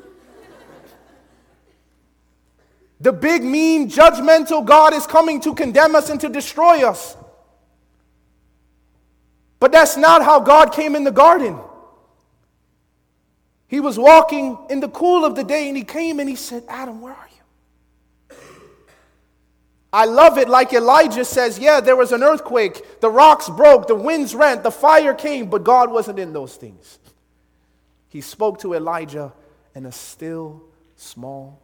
The 3.04 3.12
big, 3.12 3.44
mean, 3.44 3.90
judgmental 3.90 4.64
God 4.64 4.94
is 4.94 5.06
coming 5.06 5.38
to 5.42 5.54
condemn 5.54 5.94
us 5.94 6.08
and 6.08 6.18
to 6.22 6.30
destroy 6.30 6.88
us. 6.88 7.18
But 9.60 9.72
that's 9.72 9.98
not 9.98 10.24
how 10.24 10.40
God 10.40 10.72
came 10.72 10.96
in 10.96 11.04
the 11.04 11.12
garden. 11.12 11.58
He 13.68 13.78
was 13.78 13.98
walking 13.98 14.56
in 14.70 14.80
the 14.80 14.88
cool 14.88 15.26
of 15.26 15.36
the 15.36 15.44
day 15.44 15.68
and 15.68 15.76
he 15.76 15.84
came 15.84 16.18
and 16.18 16.26
he 16.26 16.34
said, 16.34 16.64
Adam, 16.66 17.02
where 17.02 17.12
are 17.12 17.28
you? 17.28 18.36
I 19.92 20.06
love 20.06 20.38
it 20.38 20.48
like 20.48 20.72
Elijah 20.72 21.26
says, 21.26 21.58
Yeah, 21.58 21.80
there 21.80 21.96
was 21.96 22.10
an 22.10 22.22
earthquake, 22.22 23.02
the 23.02 23.10
rocks 23.10 23.50
broke, 23.50 23.86
the 23.86 23.94
winds 23.94 24.34
rent, 24.34 24.62
the 24.62 24.70
fire 24.70 25.12
came, 25.12 25.50
but 25.50 25.62
God 25.62 25.92
wasn't 25.92 26.18
in 26.18 26.32
those 26.32 26.56
things. 26.56 26.98
He 28.08 28.22
spoke 28.22 28.60
to 28.60 28.72
Elijah 28.72 29.34
in 29.74 29.84
a 29.84 29.92
still, 29.92 30.62
small. 30.96 31.63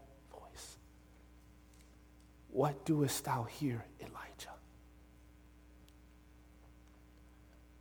What 2.52 2.84
doest 2.84 3.24
thou 3.24 3.44
here, 3.44 3.84
Elijah? 4.00 4.54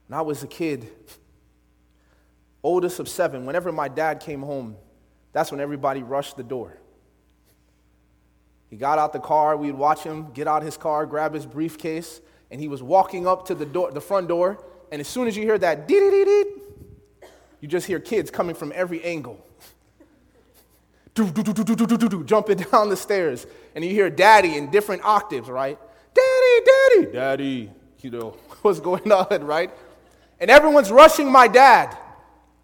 When 0.07 0.17
I 0.17 0.21
was 0.21 0.43
a 0.43 0.47
kid, 0.47 0.87
oldest 2.63 2.99
of 2.99 3.07
seven, 3.09 3.45
whenever 3.45 3.71
my 3.71 3.87
dad 3.87 4.19
came 4.19 4.41
home, 4.41 4.75
that's 5.31 5.51
when 5.51 5.59
everybody 5.59 6.03
rushed 6.03 6.37
the 6.37 6.43
door. 6.43 6.77
He 8.69 8.75
got 8.75 8.99
out 8.99 9.13
the 9.13 9.19
car, 9.19 9.57
we'd 9.57 9.73
watch 9.73 10.03
him 10.03 10.31
get 10.33 10.47
out 10.47 10.61
his 10.61 10.77
car, 10.77 11.05
grab 11.05 11.33
his 11.33 11.45
briefcase, 11.45 12.21
and 12.51 12.61
he 12.61 12.67
was 12.67 12.83
walking 12.83 13.27
up 13.27 13.47
to 13.47 13.55
the 13.55 13.65
door, 13.65 13.91
the 13.91 14.01
front 14.01 14.27
door, 14.27 14.63
and 14.91 15.01
as 15.01 15.07
soon 15.07 15.27
as 15.27 15.35
you 15.35 15.43
hear 15.43 15.57
that 15.57 15.87
dee 15.87 15.99
dee 15.99 16.23
dee 16.25 16.45
you 17.61 17.67
just 17.67 17.85
hear 17.87 17.99
kids 17.99 18.31
coming 18.31 18.55
from 18.55 18.71
every 18.73 19.03
angle. 19.03 19.45
Jumping 21.25 22.57
down 22.57 22.89
the 22.89 22.97
stairs, 22.97 23.47
and 23.75 23.83
you 23.83 23.91
hear 23.91 24.09
daddy 24.09 24.55
in 24.55 24.71
different 24.71 25.03
octaves, 25.03 25.49
right? 25.49 25.77
Daddy, 26.13 26.65
Daddy, 26.65 27.11
Daddy, 27.11 27.71
you 28.01 28.09
know, 28.11 28.29
what's 28.61 28.79
going 28.79 29.11
on, 29.11 29.43
right? 29.43 29.71
And 30.39 30.49
everyone's 30.49 30.91
rushing 30.91 31.31
my 31.31 31.47
dad 31.47 31.97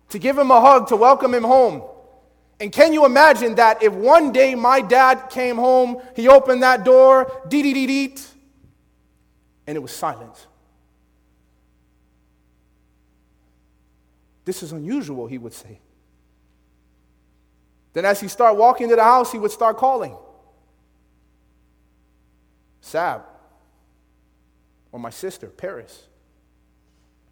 to 0.09 0.19
give 0.19 0.37
him 0.37 0.51
a 0.51 0.61
hug, 0.61 0.87
to 0.87 0.95
welcome 0.95 1.33
him 1.33 1.43
home. 1.43 1.83
And 2.59 2.71
can 2.71 2.93
you 2.93 3.05
imagine 3.05 3.55
that 3.55 3.83
if 3.83 3.93
one 3.93 4.31
day 4.31 4.55
my 4.55 4.79
dad 4.79 5.29
came 5.29 5.57
home, 5.57 6.01
he 6.15 6.29
opened 6.29 6.63
that 6.63 6.85
door, 6.85 7.41
dee 7.49 7.61
dee 7.61 7.73
dee 7.73 7.87
dee, 7.87 8.15
and 9.67 9.75
it 9.75 9.81
was 9.81 9.91
silent? 9.91 10.47
This 14.45 14.63
is 14.63 14.71
unusual, 14.71 15.27
he 15.27 15.37
would 15.37 15.53
say. 15.53 15.79
Then, 17.95 18.03
as 18.03 18.19
he 18.19 18.27
started 18.27 18.59
walking 18.59 18.89
to 18.89 18.95
the 18.97 19.03
house, 19.03 19.31
he 19.31 19.39
would 19.39 19.51
start 19.51 19.77
calling 19.77 20.17
Sab, 22.81 23.21
or 24.91 24.99
my 24.99 25.09
sister, 25.09 25.47
Paris, 25.47 26.07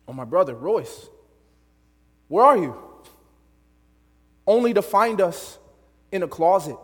or 0.07 0.15
my 0.15 0.23
brother, 0.23 0.55
Royce. 0.55 1.09
Where 2.29 2.45
are 2.45 2.57
you? 2.57 2.77
Only 4.47 4.73
to 4.73 4.81
find 4.81 5.19
us 5.19 5.59
in 6.13 6.23
a 6.23 6.29
closet 6.29 6.77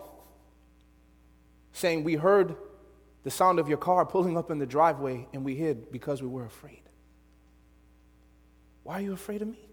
saying, 1.71 2.03
We 2.03 2.15
heard 2.15 2.57
the 3.23 3.31
sound 3.31 3.59
of 3.59 3.69
your 3.69 3.77
car 3.77 4.05
pulling 4.05 4.35
up 4.35 4.51
in 4.51 4.59
the 4.59 4.65
driveway 4.65 5.25
and 5.31 5.45
we 5.45 5.55
hid 5.55 5.89
because 5.89 6.21
we 6.21 6.27
were 6.27 6.45
afraid. 6.45 6.81
Why 8.83 8.95
are 8.95 9.01
you 9.01 9.13
afraid 9.13 9.41
of 9.41 9.47
me? 9.47 9.68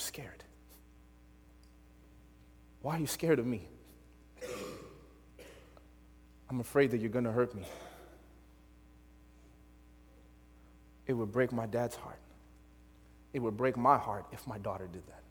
I'm 0.00 0.06
scared. 0.06 0.44
Why 2.80 2.96
are 2.96 3.00
you 3.00 3.06
scared 3.06 3.38
of 3.38 3.44
me? 3.44 3.68
I'm 6.48 6.60
afraid 6.60 6.92
that 6.92 7.02
you're 7.02 7.10
going 7.10 7.26
to 7.26 7.30
hurt 7.30 7.54
me. 7.54 7.64
It 11.06 11.12
would 11.12 11.30
break 11.30 11.52
my 11.52 11.66
dad's 11.66 11.96
heart. 11.96 12.18
It 13.34 13.40
would 13.40 13.58
break 13.58 13.76
my 13.76 13.98
heart 13.98 14.24
if 14.32 14.46
my 14.46 14.56
daughter 14.56 14.88
did 14.90 15.06
that. 15.08 15.22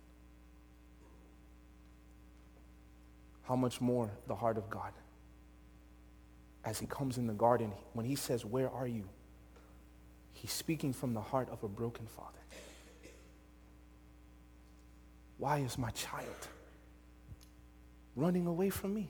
How 3.45 3.55
much 3.55 3.82
more 3.82 4.12
the 4.27 4.36
heart 4.36 4.60
of 4.60 4.69
God? 4.69 4.93
As 6.63 6.77
he 6.77 6.86
comes 6.86 7.17
in 7.17 7.25
the 7.25 7.34
garden, 7.34 7.71
when 7.93 8.05
he 8.05 8.13
says, 8.13 8.45
Where 8.45 8.69
are 8.69 8.88
you? 8.88 9.05
He's 10.34 10.51
speaking 10.51 10.93
from 10.93 11.15
the 11.15 11.21
heart 11.21 11.49
of 11.49 11.63
a 11.63 11.67
broken 11.67 12.05
father. 12.05 12.38
Why 15.39 15.60
is 15.60 15.78
my 15.78 15.89
child 15.91 16.47
running 18.15 18.45
away 18.45 18.69
from 18.69 18.93
me? 18.93 19.08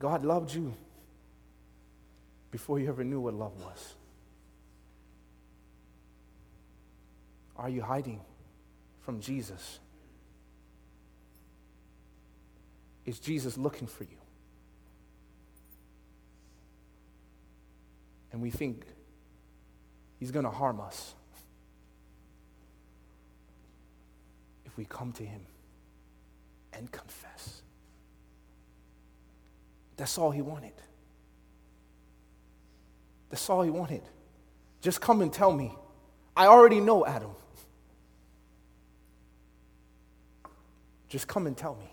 God 0.00 0.24
loved 0.24 0.52
you 0.52 0.74
before 2.50 2.80
you 2.80 2.88
ever 2.88 3.04
knew 3.04 3.20
what 3.20 3.32
love 3.34 3.52
was. 3.62 3.94
Are 7.56 7.70
you 7.70 7.80
hiding 7.80 8.20
from 9.02 9.20
Jesus? 9.20 9.78
Is 13.06 13.20
Jesus 13.20 13.56
looking 13.56 13.86
for 13.86 14.02
you? 14.02 14.18
And 18.32 18.42
we 18.42 18.50
think 18.50 18.84
he's 20.24 20.30
going 20.30 20.46
to 20.46 20.50
harm 20.50 20.80
us 20.80 21.12
if 24.64 24.74
we 24.78 24.86
come 24.86 25.12
to 25.12 25.22
him 25.22 25.42
and 26.72 26.90
confess. 26.90 27.60
That's 29.98 30.16
all 30.16 30.30
he 30.30 30.40
wanted. 30.40 30.72
That's 33.28 33.50
all 33.50 33.60
he 33.60 33.68
wanted. 33.68 34.00
Just 34.80 35.02
come 35.02 35.20
and 35.20 35.30
tell 35.30 35.52
me. 35.52 35.74
I 36.34 36.46
already 36.46 36.80
know 36.80 37.04
Adam. 37.04 37.32
Just 41.10 41.28
come 41.28 41.46
and 41.46 41.54
tell 41.54 41.74
me. 41.74 41.90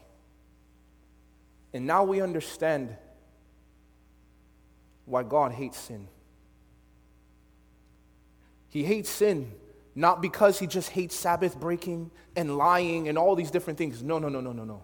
And 1.74 1.86
now 1.86 2.06
we 2.06 2.22
understand 2.22 2.96
why 5.04 5.24
God 5.24 5.52
hates 5.52 5.78
sin. 5.78 6.08
He 8.72 8.84
hates 8.84 9.10
sin 9.10 9.52
not 9.94 10.22
because 10.22 10.60
he 10.60 10.68
just 10.68 10.90
hates 10.90 11.16
Sabbath 11.16 11.60
breaking 11.60 12.12
and 12.36 12.58
lying 12.58 13.10
and 13.10 13.18
all 13.18 13.36
these 13.36 13.52
different 13.52 13.78
things. 13.78 14.02
No, 14.02 14.20
no, 14.20 14.30
no, 14.30 14.40
no, 14.40 14.54
no, 14.54 14.64
no. 14.64 14.82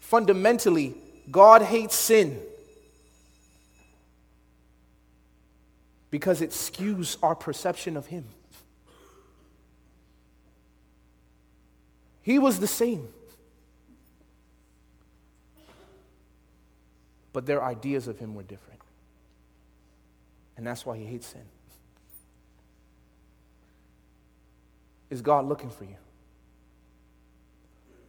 Fundamentally, 0.00 0.94
God 1.30 1.62
hates 1.62 1.94
sin 1.94 2.40
because 6.10 6.40
it 6.40 6.50
skews 6.50 7.16
our 7.22 7.34
perception 7.34 7.96
of 7.96 8.06
Him. 8.06 8.24
He 12.22 12.38
was 12.38 12.58
the 12.58 12.66
same. 12.66 13.08
But 17.32 17.46
their 17.46 17.62
ideas 17.62 18.08
of 18.08 18.18
Him 18.18 18.34
were 18.34 18.42
different. 18.42 18.80
And 20.56 20.66
that's 20.66 20.84
why 20.84 20.96
He 20.96 21.04
hates 21.04 21.28
sin. 21.28 21.44
Is 25.10 25.22
God 25.22 25.46
looking 25.46 25.70
for 25.70 25.84
you? 25.84 25.96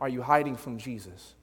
Are 0.01 0.09
you 0.09 0.21
hiding 0.21 0.55
from 0.55 0.77
Jesus? 0.77 1.35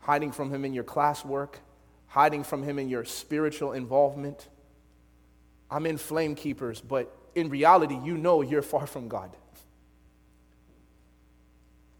hiding 0.00 0.32
from 0.32 0.52
Him 0.52 0.64
in 0.64 0.72
your 0.72 0.84
classwork, 0.84 1.54
hiding 2.08 2.42
from 2.42 2.62
Him 2.62 2.78
in 2.78 2.88
your 2.88 3.04
spiritual 3.04 3.72
involvement. 3.72 4.48
I'm 5.70 5.86
in 5.86 5.98
Flame 5.98 6.34
Keepers, 6.34 6.80
but 6.80 7.16
in 7.34 7.48
reality, 7.48 7.96
you 8.02 8.16
know 8.16 8.42
you're 8.42 8.62
far 8.62 8.86
from 8.86 9.08
God. 9.08 9.30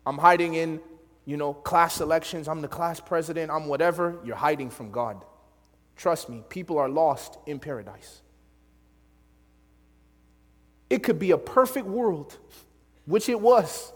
I'm 0.04 0.18
hiding 0.18 0.54
in, 0.54 0.80
you 1.24 1.36
know, 1.36 1.52
class 1.54 2.00
elections. 2.00 2.48
I'm 2.48 2.62
the 2.62 2.68
class 2.68 2.98
president. 2.98 3.50
I'm 3.50 3.66
whatever. 3.66 4.18
You're 4.24 4.34
hiding 4.34 4.70
from 4.70 4.90
God. 4.90 5.24
Trust 5.94 6.28
me, 6.28 6.42
people 6.48 6.78
are 6.78 6.88
lost 6.88 7.38
in 7.46 7.60
paradise. 7.60 8.22
It 10.90 11.04
could 11.04 11.20
be 11.20 11.30
a 11.30 11.38
perfect 11.38 11.86
world, 11.86 12.36
which 13.06 13.28
it 13.28 13.40
was, 13.40 13.92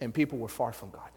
and 0.00 0.12
people 0.12 0.38
were 0.38 0.48
far 0.48 0.72
from 0.72 0.90
God. 0.90 1.08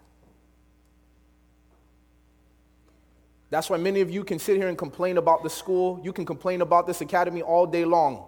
That's 3.50 3.70
why 3.70 3.78
many 3.78 4.02
of 4.02 4.12
you 4.12 4.24
can 4.24 4.40
sit 4.40 4.58
here 4.58 4.68
and 4.68 4.78
complain 4.78 5.18
about 5.18 5.42
the 5.42 5.50
school. 5.50 6.00
You 6.04 6.14
can 6.14 6.26
complain 6.26 6.62
about 6.62 6.86
this 6.86 7.02
academy 7.02 7.42
all 7.42 7.66
day 7.66 7.86
long. 7.86 8.26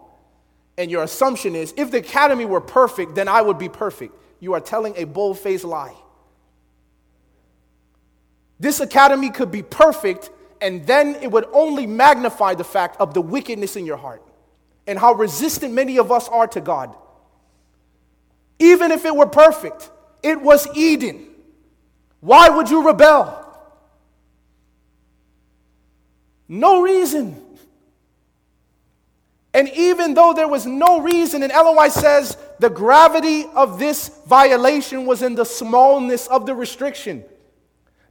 And 0.78 0.90
your 0.90 1.04
assumption 1.04 1.56
is 1.56 1.74
if 1.78 1.92
the 1.92 1.98
academy 1.98 2.46
were 2.46 2.62
perfect, 2.62 3.16
then 3.16 3.28
I 3.28 3.42
would 3.42 3.58
be 3.58 3.70
perfect. 3.70 4.16
You 4.40 4.54
are 4.54 4.62
telling 4.62 4.94
a 4.96 5.04
bold 5.04 5.38
faced 5.38 5.66
lie. 5.66 5.94
This 8.62 8.80
academy 8.80 9.30
could 9.30 9.52
be 9.52 9.62
perfect, 9.62 10.30
and 10.62 10.88
then 10.88 11.16
it 11.16 11.30
would 11.30 11.46
only 11.52 11.86
magnify 11.86 12.56
the 12.56 12.64
fact 12.64 13.00
of 13.00 13.14
the 13.14 13.22
wickedness 13.22 13.76
in 13.76 13.86
your 13.86 13.98
heart 13.98 14.24
and 14.90 14.98
how 14.98 15.14
resistant 15.14 15.72
many 15.72 16.00
of 16.00 16.12
us 16.12 16.28
are 16.28 16.48
to 16.48 16.60
God. 16.60 16.96
Even 18.58 18.92
if 18.92 19.06
it 19.06 19.16
were 19.16 19.28
perfect, 19.28 19.92
it 20.24 20.42
was 20.42 20.68
Eden. 20.76 21.28
Why 22.20 22.50
would 22.50 22.70
you 22.70 22.86
rebel? 22.86 23.36
No 26.48 26.82
reason. 26.82 27.40
And 29.54 29.70
even 29.70 30.16
though 30.16 30.34
there 30.34 30.48
was 30.48 30.66
no 30.66 31.02
reason, 31.02 31.44
and 31.44 31.52
Ellen 31.52 31.92
says 31.92 32.36
the 32.60 32.70
gravity 32.70 33.46
of 33.56 33.78
this 33.78 34.10
violation 34.26 35.06
was 35.06 35.22
in 35.22 35.36
the 35.36 35.46
smallness 35.46 36.28
of 36.28 36.48
the 36.48 36.56
restriction. 36.56 37.24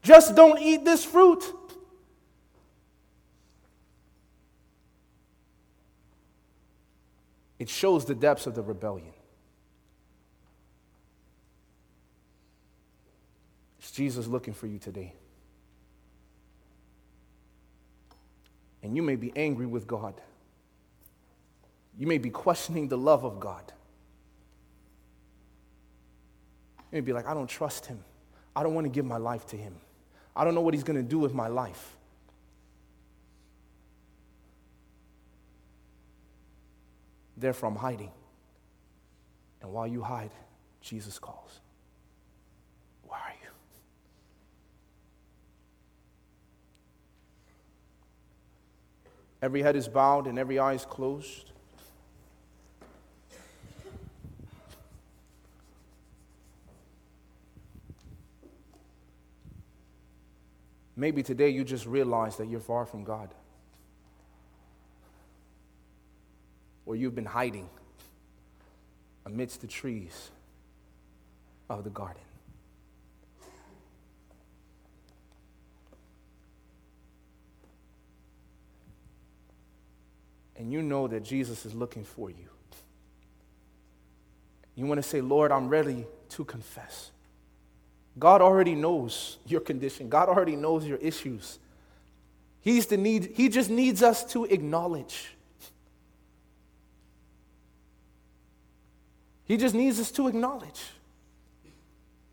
Just 0.03 0.37
don't 0.37 0.61
eat 0.61 0.85
this 0.85 1.05
fruit. 1.05 1.43
It 7.59 7.69
shows 7.69 8.05
the 8.05 8.15
depths 8.15 8.47
of 8.47 8.55
the 8.55 8.63
rebellion. 8.63 9.13
Is 13.83 13.91
Jesus 13.91 14.27
looking 14.27 14.55
for 14.55 14.67
you 14.67 14.79
today? 14.79 15.13
And 18.83 18.95
you 18.95 19.03
may 19.03 19.17
be 19.17 19.33
angry 19.35 19.67
with 19.67 19.87
God. 19.87 20.15
You 21.99 22.07
may 22.07 22.19
be 22.19 22.31
questioning 22.31 22.87
the 22.87 22.97
love 22.97 23.25
of 23.25 23.41
God. 23.41 23.73
You 26.93 26.97
may 26.97 27.01
be 27.01 27.13
like, 27.13 27.27
I 27.27 27.35
don't 27.35 27.49
trust 27.49 27.87
him. 27.87 27.99
I 28.55 28.63
don't 28.63 28.75
want 28.75 28.85
to 28.85 28.91
give 28.91 29.05
my 29.05 29.17
life 29.17 29.47
to 29.49 29.57
him. 29.57 29.75
I 30.35 30.45
don't 30.45 30.55
know 30.55 30.61
what 30.61 30.75
he's 30.75 30.85
going 30.85 30.97
to 30.97 31.03
do 31.03 31.19
with 31.19 31.35
my 31.35 31.49
life. 31.49 31.98
Therefore, 37.39 37.69
I'm 37.69 37.77
hiding. 37.77 38.11
And 39.63 39.73
while 39.73 39.87
you 39.87 40.03
hide, 40.03 40.33
Jesus 40.81 41.19
calls. 41.19 41.61
Where 43.07 43.19
are 43.19 43.35
you? 43.43 43.51
Every 49.41 49.63
head 49.63 49.77
is 49.77 49.87
bowed 49.87 50.27
and 50.27 50.39
every 50.39 50.59
eye 50.59 50.75
is 50.75 50.85
closed. 50.85 51.53
Maybe 60.97 61.23
today 61.23 61.51
you 61.51 61.63
just 61.63 61.87
realize 61.87 62.37
that 62.39 62.49
you're 62.49 62.59
far 62.59 62.85
from 62.85 63.05
God. 63.05 63.33
Or 66.89 66.97
you've 66.97 67.15
been 67.15 67.27
hiding 67.27 67.69
amidst 69.27 69.61
the 69.61 69.67
trees 69.67 70.31
of 71.69 71.85
the 71.85 71.91
garden. 71.91 72.23
And 80.57 80.73
you 80.73 80.81
know 80.81 81.07
that 81.09 81.25
Jesus 81.25 81.67
is 81.67 81.75
looking 81.75 82.05
for 82.05 82.31
you. 82.31 82.49
You 84.75 84.87
want 84.87 84.97
to 84.97 85.07
say, 85.07 85.21
Lord, 85.21 85.53
I'm 85.53 85.69
ready 85.69 86.07
to 86.31 86.45
confess. 86.47 87.11
God 88.19 88.41
already 88.41 88.75
knows 88.75 89.37
your 89.47 89.61
condition. 89.61 90.09
God 90.09 90.31
already 90.31 90.57
knows 90.57 90.87
your 90.87 90.99
issues. 90.99 91.59
He's 92.63 92.87
the 92.87 92.97
need, 92.97 93.33
he 93.35 93.51
just 93.51 93.69
needs 93.69 94.03
us 94.03 94.25
to 94.33 94.47
acknowledge. 94.47 95.35
He 99.49 99.57
just 99.57 99.75
needs 99.75 99.99
us 99.99 100.11
to 100.13 100.29
acknowledge. 100.29 100.81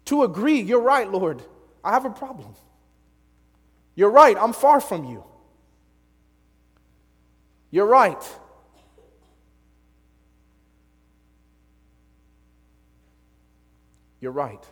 To 0.06 0.24
agree, 0.24 0.60
you're 0.60 0.82
right, 0.82 1.10
Lord. 1.10 1.42
I 1.84 1.94
have 1.94 2.06
a 2.06 2.10
problem. 2.10 2.54
You're 3.96 4.12
right, 4.12 4.38
I'm 4.38 4.54
far 4.54 4.82
from 4.82 5.06
you. 5.06 5.24
You're 7.72 7.86
right. 7.86 8.22
You're 14.20 14.32
right. 14.32 14.64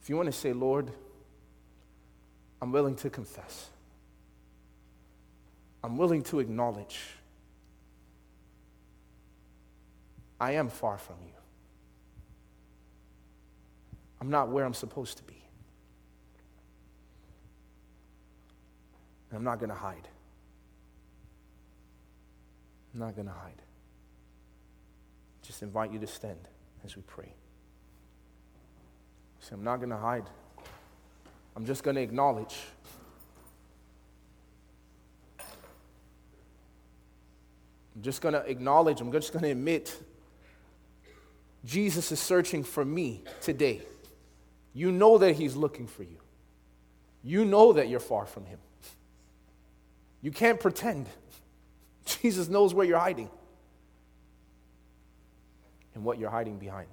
If 0.00 0.08
you 0.08 0.16
want 0.16 0.26
to 0.26 0.32
say, 0.32 0.52
Lord, 0.52 0.92
I'm 2.62 2.70
willing 2.70 2.94
to 2.96 3.10
confess, 3.10 3.70
I'm 5.82 5.96
willing 5.96 6.22
to 6.24 6.38
acknowledge, 6.38 7.00
I 10.40 10.52
am 10.52 10.68
far 10.68 10.98
from 10.98 11.16
you. 11.24 11.32
I'm 14.20 14.30
not 14.30 14.48
where 14.48 14.64
I'm 14.64 14.74
supposed 14.74 15.18
to 15.18 15.24
be. 15.24 15.42
I'm 19.32 19.44
not 19.44 19.58
going 19.58 19.70
to 19.70 19.74
hide. 19.74 20.08
I'm 22.94 23.00
not 23.00 23.14
going 23.14 23.26
to 23.26 23.32
hide. 23.32 23.60
Just 25.42 25.62
invite 25.62 25.92
you 25.92 25.98
to 25.98 26.06
stand 26.06 26.48
as 26.84 26.96
we 26.96 27.02
pray. 27.02 27.32
See, 29.40 29.50
I'm 29.52 29.62
not 29.62 29.76
going 29.76 29.90
to 29.90 29.96
hide. 29.96 30.24
I'm 31.54 31.66
just 31.66 31.82
going 31.82 31.96
to 31.96 32.02
acknowledge. 32.02 32.56
I'm 35.38 35.44
just 38.02 38.20
going 38.20 38.34
to 38.34 38.40
acknowledge, 38.40 39.00
I'm 39.00 39.12
just 39.12 39.32
going 39.32 39.42
to 39.42 39.50
admit 39.50 40.02
Jesus 41.66 42.12
is 42.12 42.20
searching 42.20 42.62
for 42.62 42.84
me 42.84 43.24
today. 43.40 43.82
You 44.72 44.92
know 44.92 45.18
that 45.18 45.34
He's 45.34 45.56
looking 45.56 45.86
for 45.86 46.04
you. 46.04 46.18
You 47.22 47.44
know 47.44 47.72
that 47.72 47.88
you're 47.88 48.00
far 48.00 48.24
from 48.24 48.46
Him. 48.46 48.58
You 50.22 50.30
can't 50.30 50.60
pretend. 50.60 51.06
Jesus 52.06 52.48
knows 52.48 52.72
where 52.72 52.86
you're 52.86 52.98
hiding 52.98 53.28
and 55.94 56.04
what 56.04 56.18
you're 56.18 56.30
hiding 56.30 56.58
behind. 56.58 56.88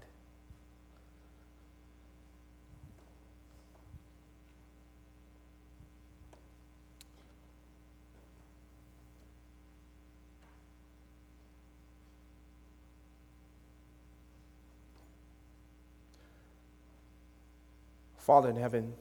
Father 18.23 18.49
in 18.49 18.55
heaven, 18.55 18.93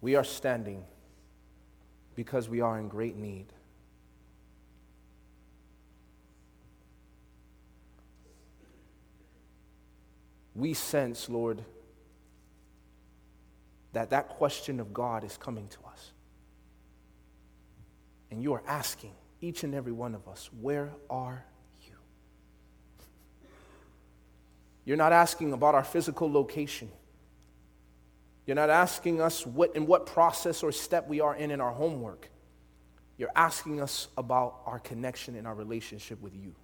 we 0.00 0.16
are 0.16 0.24
standing 0.24 0.84
because 2.16 2.48
we 2.48 2.60
are 2.60 2.80
in 2.80 2.88
great 2.88 3.14
need. 3.14 3.46
We 10.56 10.74
sense, 10.74 11.28
Lord, 11.28 11.62
that 13.92 14.10
that 14.10 14.30
question 14.30 14.80
of 14.80 14.92
God 14.92 15.22
is 15.22 15.36
coming 15.36 15.68
to 15.68 15.78
us. 15.92 16.10
And 18.32 18.42
you 18.42 18.52
are 18.54 18.64
asking 18.66 19.12
each 19.40 19.62
and 19.62 19.76
every 19.76 19.92
one 19.92 20.16
of 20.16 20.26
us, 20.26 20.50
where 20.60 20.90
are 21.08 21.44
You're 24.86 24.96
not 24.96 25.12
asking 25.12 25.52
about 25.52 25.74
our 25.74 25.84
physical 25.84 26.32
location. 26.32 26.88
You're 28.46 28.54
not 28.54 28.70
asking 28.70 29.20
us 29.20 29.44
what, 29.44 29.74
in 29.74 29.86
what 29.86 30.06
process 30.06 30.62
or 30.62 30.70
step 30.70 31.08
we 31.08 31.20
are 31.20 31.34
in 31.34 31.50
in 31.50 31.60
our 31.60 31.72
homework. 31.72 32.30
You're 33.18 33.32
asking 33.34 33.82
us 33.82 34.06
about 34.16 34.60
our 34.64 34.78
connection 34.78 35.34
and 35.34 35.46
our 35.46 35.54
relationship 35.54 36.22
with 36.22 36.34
you. 36.36 36.54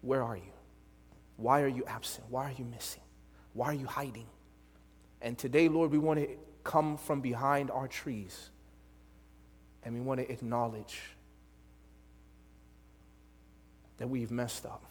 Where 0.00 0.22
are 0.22 0.36
you? 0.36 0.52
Why 1.36 1.62
are 1.62 1.68
you 1.68 1.84
absent? 1.86 2.26
Why 2.28 2.46
are 2.46 2.54
you 2.58 2.64
missing? 2.64 3.02
Why 3.52 3.66
are 3.66 3.74
you 3.74 3.86
hiding? 3.86 4.26
And 5.22 5.38
today, 5.38 5.68
Lord, 5.68 5.92
we 5.92 5.98
want 5.98 6.18
to 6.18 6.28
come 6.64 6.96
from 6.96 7.20
behind 7.20 7.70
our 7.70 7.86
trees 7.86 8.50
and 9.84 9.94
we 9.94 10.00
want 10.00 10.18
to 10.18 10.30
acknowledge 10.30 11.00
that 13.98 14.08
we've 14.08 14.32
messed 14.32 14.66
up 14.66 14.89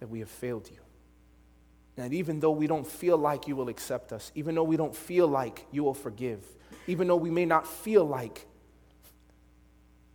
that 0.00 0.08
we 0.08 0.20
have 0.20 0.30
failed 0.30 0.68
you. 0.70 0.78
And 1.96 2.14
even 2.14 2.40
though 2.40 2.50
we 2.50 2.66
don't 2.66 2.86
feel 2.86 3.18
like 3.18 3.46
you 3.46 3.54
will 3.54 3.68
accept 3.68 4.12
us, 4.12 4.32
even 4.34 4.54
though 4.54 4.64
we 4.64 4.76
don't 4.76 4.96
feel 4.96 5.28
like 5.28 5.66
you 5.70 5.84
will 5.84 5.94
forgive, 5.94 6.44
even 6.86 7.06
though 7.06 7.16
we 7.16 7.30
may 7.30 7.44
not 7.44 7.66
feel 7.66 8.04
like 8.04 8.46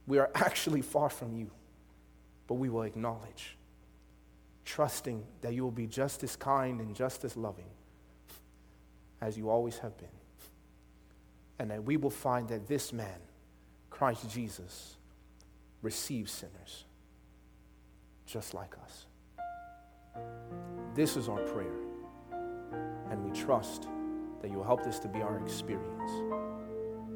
we 0.08 0.18
are 0.18 0.30
actually 0.36 0.82
far 0.82 1.10
from 1.10 1.36
you, 1.36 1.52
but 2.48 2.56
we 2.56 2.70
will 2.70 2.84
acknowledge, 2.84 3.58
trusting 4.66 5.24
that 5.42 5.54
you 5.54 5.64
will 5.64 5.72
be 5.72 5.88
just 5.88 6.24
as 6.24 6.36
kind 6.36 6.80
and 6.80 6.96
just 6.96 7.24
as 7.24 7.38
loving 7.38 7.70
as 9.22 9.38
you 9.38 9.50
always 9.50 9.78
have 9.80 9.96
been. 9.98 10.08
And 11.60 11.72
that 11.72 11.84
we 11.84 11.98
will 11.98 12.10
find 12.10 12.50
that 12.50 12.68
this 12.68 12.92
man, 12.92 13.20
Christ 13.90 14.30
Jesus, 14.30 14.96
receives 15.82 16.32
sinners 16.32 16.86
just 18.26 18.54
like 18.54 18.76
us. 18.84 19.06
This 20.96 21.18
is 21.18 21.28
our 21.28 21.40
prayer. 21.40 21.76
And 23.12 23.22
we 23.24 23.32
trust 23.38 23.90
that 24.42 24.50
you 24.50 24.58
will 24.58 24.64
help 24.64 24.84
this 24.84 24.98
to 25.00 25.10
be 25.10 25.22
our 25.22 25.40
experience. 25.40 26.12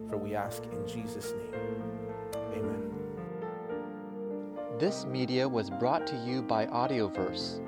For 0.10 0.18
we 0.18 0.36
ask 0.36 0.64
in 0.66 0.86
Jesus' 0.86 1.32
name. 1.32 1.54
Amen. 2.36 2.92
This 4.78 5.06
media 5.06 5.48
was 5.48 5.70
brought 5.70 6.06
to 6.08 6.18
you 6.26 6.42
by 6.42 6.66
Audioverse, 6.66 7.60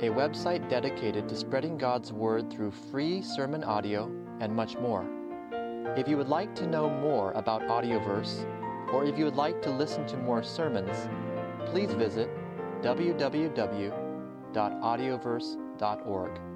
a 0.00 0.08
website 0.08 0.68
dedicated 0.68 1.28
to 1.28 1.36
spreading 1.36 1.78
God's 1.78 2.12
Word 2.12 2.50
through 2.50 2.72
free 2.72 3.22
sermon 3.22 3.62
audio 3.62 4.10
and 4.40 4.52
much 4.52 4.76
more. 4.76 5.06
If 5.96 6.08
you 6.08 6.16
would 6.16 6.28
like 6.28 6.54
to 6.56 6.66
know 6.66 6.90
more 6.90 7.30
about 7.32 7.62
Audioverse, 7.62 8.44
or 8.92 9.04
if 9.04 9.16
you 9.16 9.24
would 9.24 9.36
like 9.36 9.62
to 9.62 9.70
listen 9.70 10.04
to 10.06 10.16
more 10.16 10.42
sermons, 10.42 11.08
please 11.66 11.92
visit 11.92 12.28
www 12.82 14.09
www.audioverse.org. 14.52 16.49